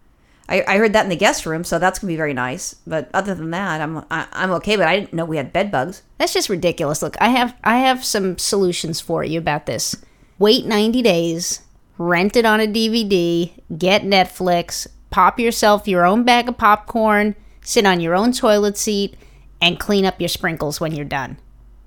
I, 0.50 0.64
I 0.68 0.76
heard 0.76 0.92
that 0.92 1.04
in 1.04 1.10
the 1.10 1.16
guest 1.16 1.46
room, 1.46 1.64
so 1.64 1.78
that's 1.78 1.98
gonna 1.98 2.12
be 2.12 2.16
very 2.16 2.34
nice. 2.34 2.74
But 2.86 3.08
other 3.14 3.34
than 3.34 3.50
that, 3.52 3.80
I'm 3.80 4.04
I, 4.10 4.26
I'm 4.32 4.50
okay. 4.58 4.76
But 4.76 4.86
I 4.88 5.00
didn't 5.00 5.14
know 5.14 5.24
we 5.24 5.38
had 5.38 5.50
bed 5.50 5.70
bugs. 5.70 6.02
That's 6.18 6.34
just 6.34 6.50
ridiculous. 6.50 7.00
Look, 7.00 7.16
I 7.22 7.30
have 7.30 7.54
I 7.64 7.78
have 7.78 8.04
some 8.04 8.36
solutions 8.36 9.00
for 9.00 9.24
you 9.24 9.38
about 9.38 9.64
this. 9.64 9.96
Wait 10.40 10.64
90 10.64 11.02
days, 11.02 11.60
rent 11.98 12.34
it 12.34 12.46
on 12.46 12.60
a 12.60 12.66
DVD, 12.66 13.52
get 13.76 14.00
Netflix, 14.00 14.86
pop 15.10 15.38
yourself 15.38 15.86
your 15.86 16.06
own 16.06 16.24
bag 16.24 16.48
of 16.48 16.56
popcorn, 16.56 17.36
sit 17.60 17.84
on 17.84 18.00
your 18.00 18.14
own 18.14 18.32
toilet 18.32 18.78
seat, 18.78 19.14
and 19.60 19.78
clean 19.78 20.06
up 20.06 20.18
your 20.18 20.30
sprinkles 20.30 20.80
when 20.80 20.94
you're 20.94 21.04
done. 21.04 21.36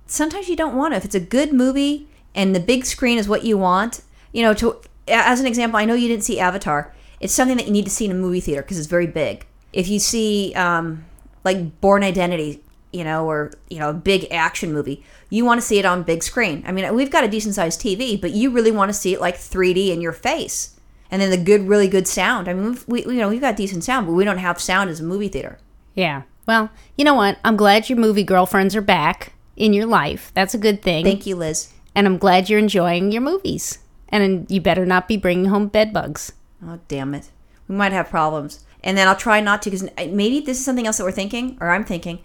sometimes 0.05 0.47
you 0.47 0.55
don't 0.55 0.75
want 0.75 0.93
to. 0.93 0.97
If 0.97 1.03
it's 1.05 1.15
a 1.15 1.19
good 1.19 1.51
movie 1.51 2.07
and 2.35 2.55
the 2.55 2.59
big 2.59 2.85
screen 2.85 3.17
is 3.17 3.27
what 3.27 3.43
you 3.43 3.57
want, 3.57 4.01
you 4.31 4.43
know, 4.43 4.53
to 4.53 4.79
as 5.07 5.39
an 5.39 5.47
example, 5.47 5.79
I 5.79 5.85
know 5.85 5.95
you 5.95 6.07
didn't 6.07 6.23
see 6.23 6.39
Avatar. 6.39 6.93
It's 7.19 7.33
something 7.33 7.57
that 7.57 7.65
you 7.65 7.73
need 7.73 7.85
to 7.85 7.91
see 7.91 8.05
in 8.05 8.11
a 8.11 8.13
movie 8.13 8.39
theater 8.39 8.61
because 8.61 8.77
it's 8.77 8.85
very 8.85 9.07
big. 9.07 9.47
If 9.71 9.87
you 9.87 9.97
see 9.97 10.53
um, 10.53 11.05
like 11.43 11.81
Bourne 11.81 12.03
Identity, 12.03 12.62
you 12.93 13.03
know, 13.03 13.27
or 13.29 13.51
you 13.69 13.79
know, 13.79 13.89
a 13.89 13.93
big 13.93 14.27
action 14.31 14.71
movie, 14.71 15.03
you 15.29 15.43
want 15.43 15.59
to 15.59 15.65
see 15.65 15.79
it 15.79 15.85
on 15.85 16.03
big 16.03 16.23
screen. 16.23 16.63
I 16.65 16.71
mean, 16.71 16.93
we've 16.95 17.11
got 17.11 17.23
a 17.23 17.27
decent 17.27 17.55
sized 17.55 17.81
TV, 17.81 18.19
but 18.19 18.31
you 18.31 18.51
really 18.51 18.71
want 18.71 18.89
to 18.89 18.93
see 18.93 19.13
it 19.13 19.19
like 19.21 19.35
3D 19.35 19.89
in 19.89 19.99
your 20.01 20.13
face, 20.13 20.79
and 21.11 21.21
then 21.21 21.29
the 21.31 21.37
good, 21.37 21.67
really 21.67 21.87
good 21.87 22.07
sound. 22.07 22.47
I 22.47 22.53
mean, 22.53 22.65
we've, 22.65 22.87
we 22.87 23.01
you 23.01 23.19
know 23.19 23.29
we've 23.29 23.41
got 23.41 23.55
decent 23.57 23.83
sound, 23.83 24.07
but 24.07 24.13
we 24.13 24.23
don't 24.23 24.37
have 24.37 24.61
sound 24.61 24.89
as 24.89 24.99
a 24.99 25.03
movie 25.03 25.27
theater. 25.27 25.57
Yeah. 25.95 26.23
Well, 26.45 26.69
you 26.97 27.05
know 27.05 27.13
what? 27.13 27.37
I'm 27.45 27.55
glad 27.55 27.89
your 27.89 27.97
movie 27.97 28.23
girlfriends 28.23 28.75
are 28.75 28.81
back 28.81 29.33
in 29.55 29.71
your 29.73 29.85
life. 29.85 30.31
That's 30.33 30.53
a 30.53 30.57
good 30.57 30.81
thing. 30.81 31.05
Thank 31.05 31.25
you, 31.25 31.35
Liz. 31.35 31.71
and 31.95 32.05
I'm 32.07 32.17
glad 32.17 32.49
you're 32.49 32.59
enjoying 32.59 33.11
your 33.11 33.21
movies. 33.21 33.79
And 34.09 34.49
you 34.49 34.61
better 34.61 34.85
not 34.85 35.07
be 35.07 35.17
bringing 35.17 35.45
home 35.45 35.67
bed 35.67 35.91
bugs. 35.93 36.33
Oh, 36.63 36.79
damn 36.87 37.15
it. 37.15 37.31
We 37.67 37.75
might 37.75 37.93
have 37.93 38.09
problems. 38.09 38.63
And 38.83 38.97
then 38.97 39.07
I'll 39.07 39.15
try 39.15 39.39
not 39.39 39.61
to, 39.63 39.71
because 39.71 39.87
uh, 39.97 40.07
maybe 40.09 40.39
this 40.39 40.59
is 40.59 40.65
something 40.65 40.85
else 40.85 40.97
that 40.97 41.03
we're 41.03 41.11
thinking, 41.11 41.57
or 41.61 41.69
I'm 41.69 41.83
thinking. 41.85 42.19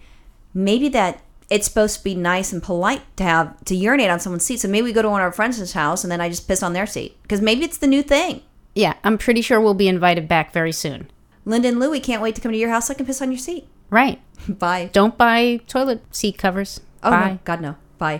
Maybe 0.53 0.89
that 0.89 1.21
it's 1.49 1.67
supposed 1.67 1.97
to 1.97 2.03
be 2.03 2.15
nice 2.15 2.53
and 2.53 2.61
polite 2.61 3.01
to 3.17 3.23
have 3.23 3.63
to 3.65 3.75
urinate 3.75 4.09
on 4.09 4.19
someone's 4.19 4.45
seat. 4.45 4.59
So 4.59 4.67
maybe 4.67 4.85
we 4.85 4.93
go 4.93 5.01
to 5.01 5.09
one 5.09 5.21
of 5.21 5.25
our 5.25 5.31
friends' 5.31 5.73
house 5.73 6.03
and 6.03 6.11
then 6.11 6.21
I 6.21 6.29
just 6.29 6.47
piss 6.47 6.61
on 6.63 6.73
their 6.73 6.85
seat. 6.85 7.17
Because 7.23 7.41
maybe 7.41 7.63
it's 7.63 7.77
the 7.77 7.87
new 7.87 8.03
thing. 8.03 8.41
Yeah, 8.75 8.93
I'm 9.03 9.17
pretty 9.17 9.41
sure 9.41 9.59
we'll 9.59 9.73
be 9.73 9.87
invited 9.87 10.27
back 10.27 10.53
very 10.53 10.71
soon. 10.71 11.09
Linda 11.45 11.67
and 11.69 11.79
Louie 11.79 11.99
can't 11.99 12.21
wait 12.21 12.35
to 12.35 12.41
come 12.41 12.51
to 12.51 12.57
your 12.57 12.69
house 12.69 12.87
so 12.87 12.93
I 12.93 12.97
can 12.97 13.05
piss 13.05 13.21
on 13.21 13.31
your 13.31 13.39
seat. 13.39 13.67
Right. 13.89 14.21
Bye. 14.47 14.89
Don't 14.93 15.17
buy 15.17 15.61
toilet 15.67 16.03
seat 16.15 16.37
covers. 16.37 16.81
Oh, 17.01 17.09
Bye. 17.11 17.29
no. 17.31 17.39
God, 17.43 17.61
no. 17.61 17.75
Bye. 17.97 18.19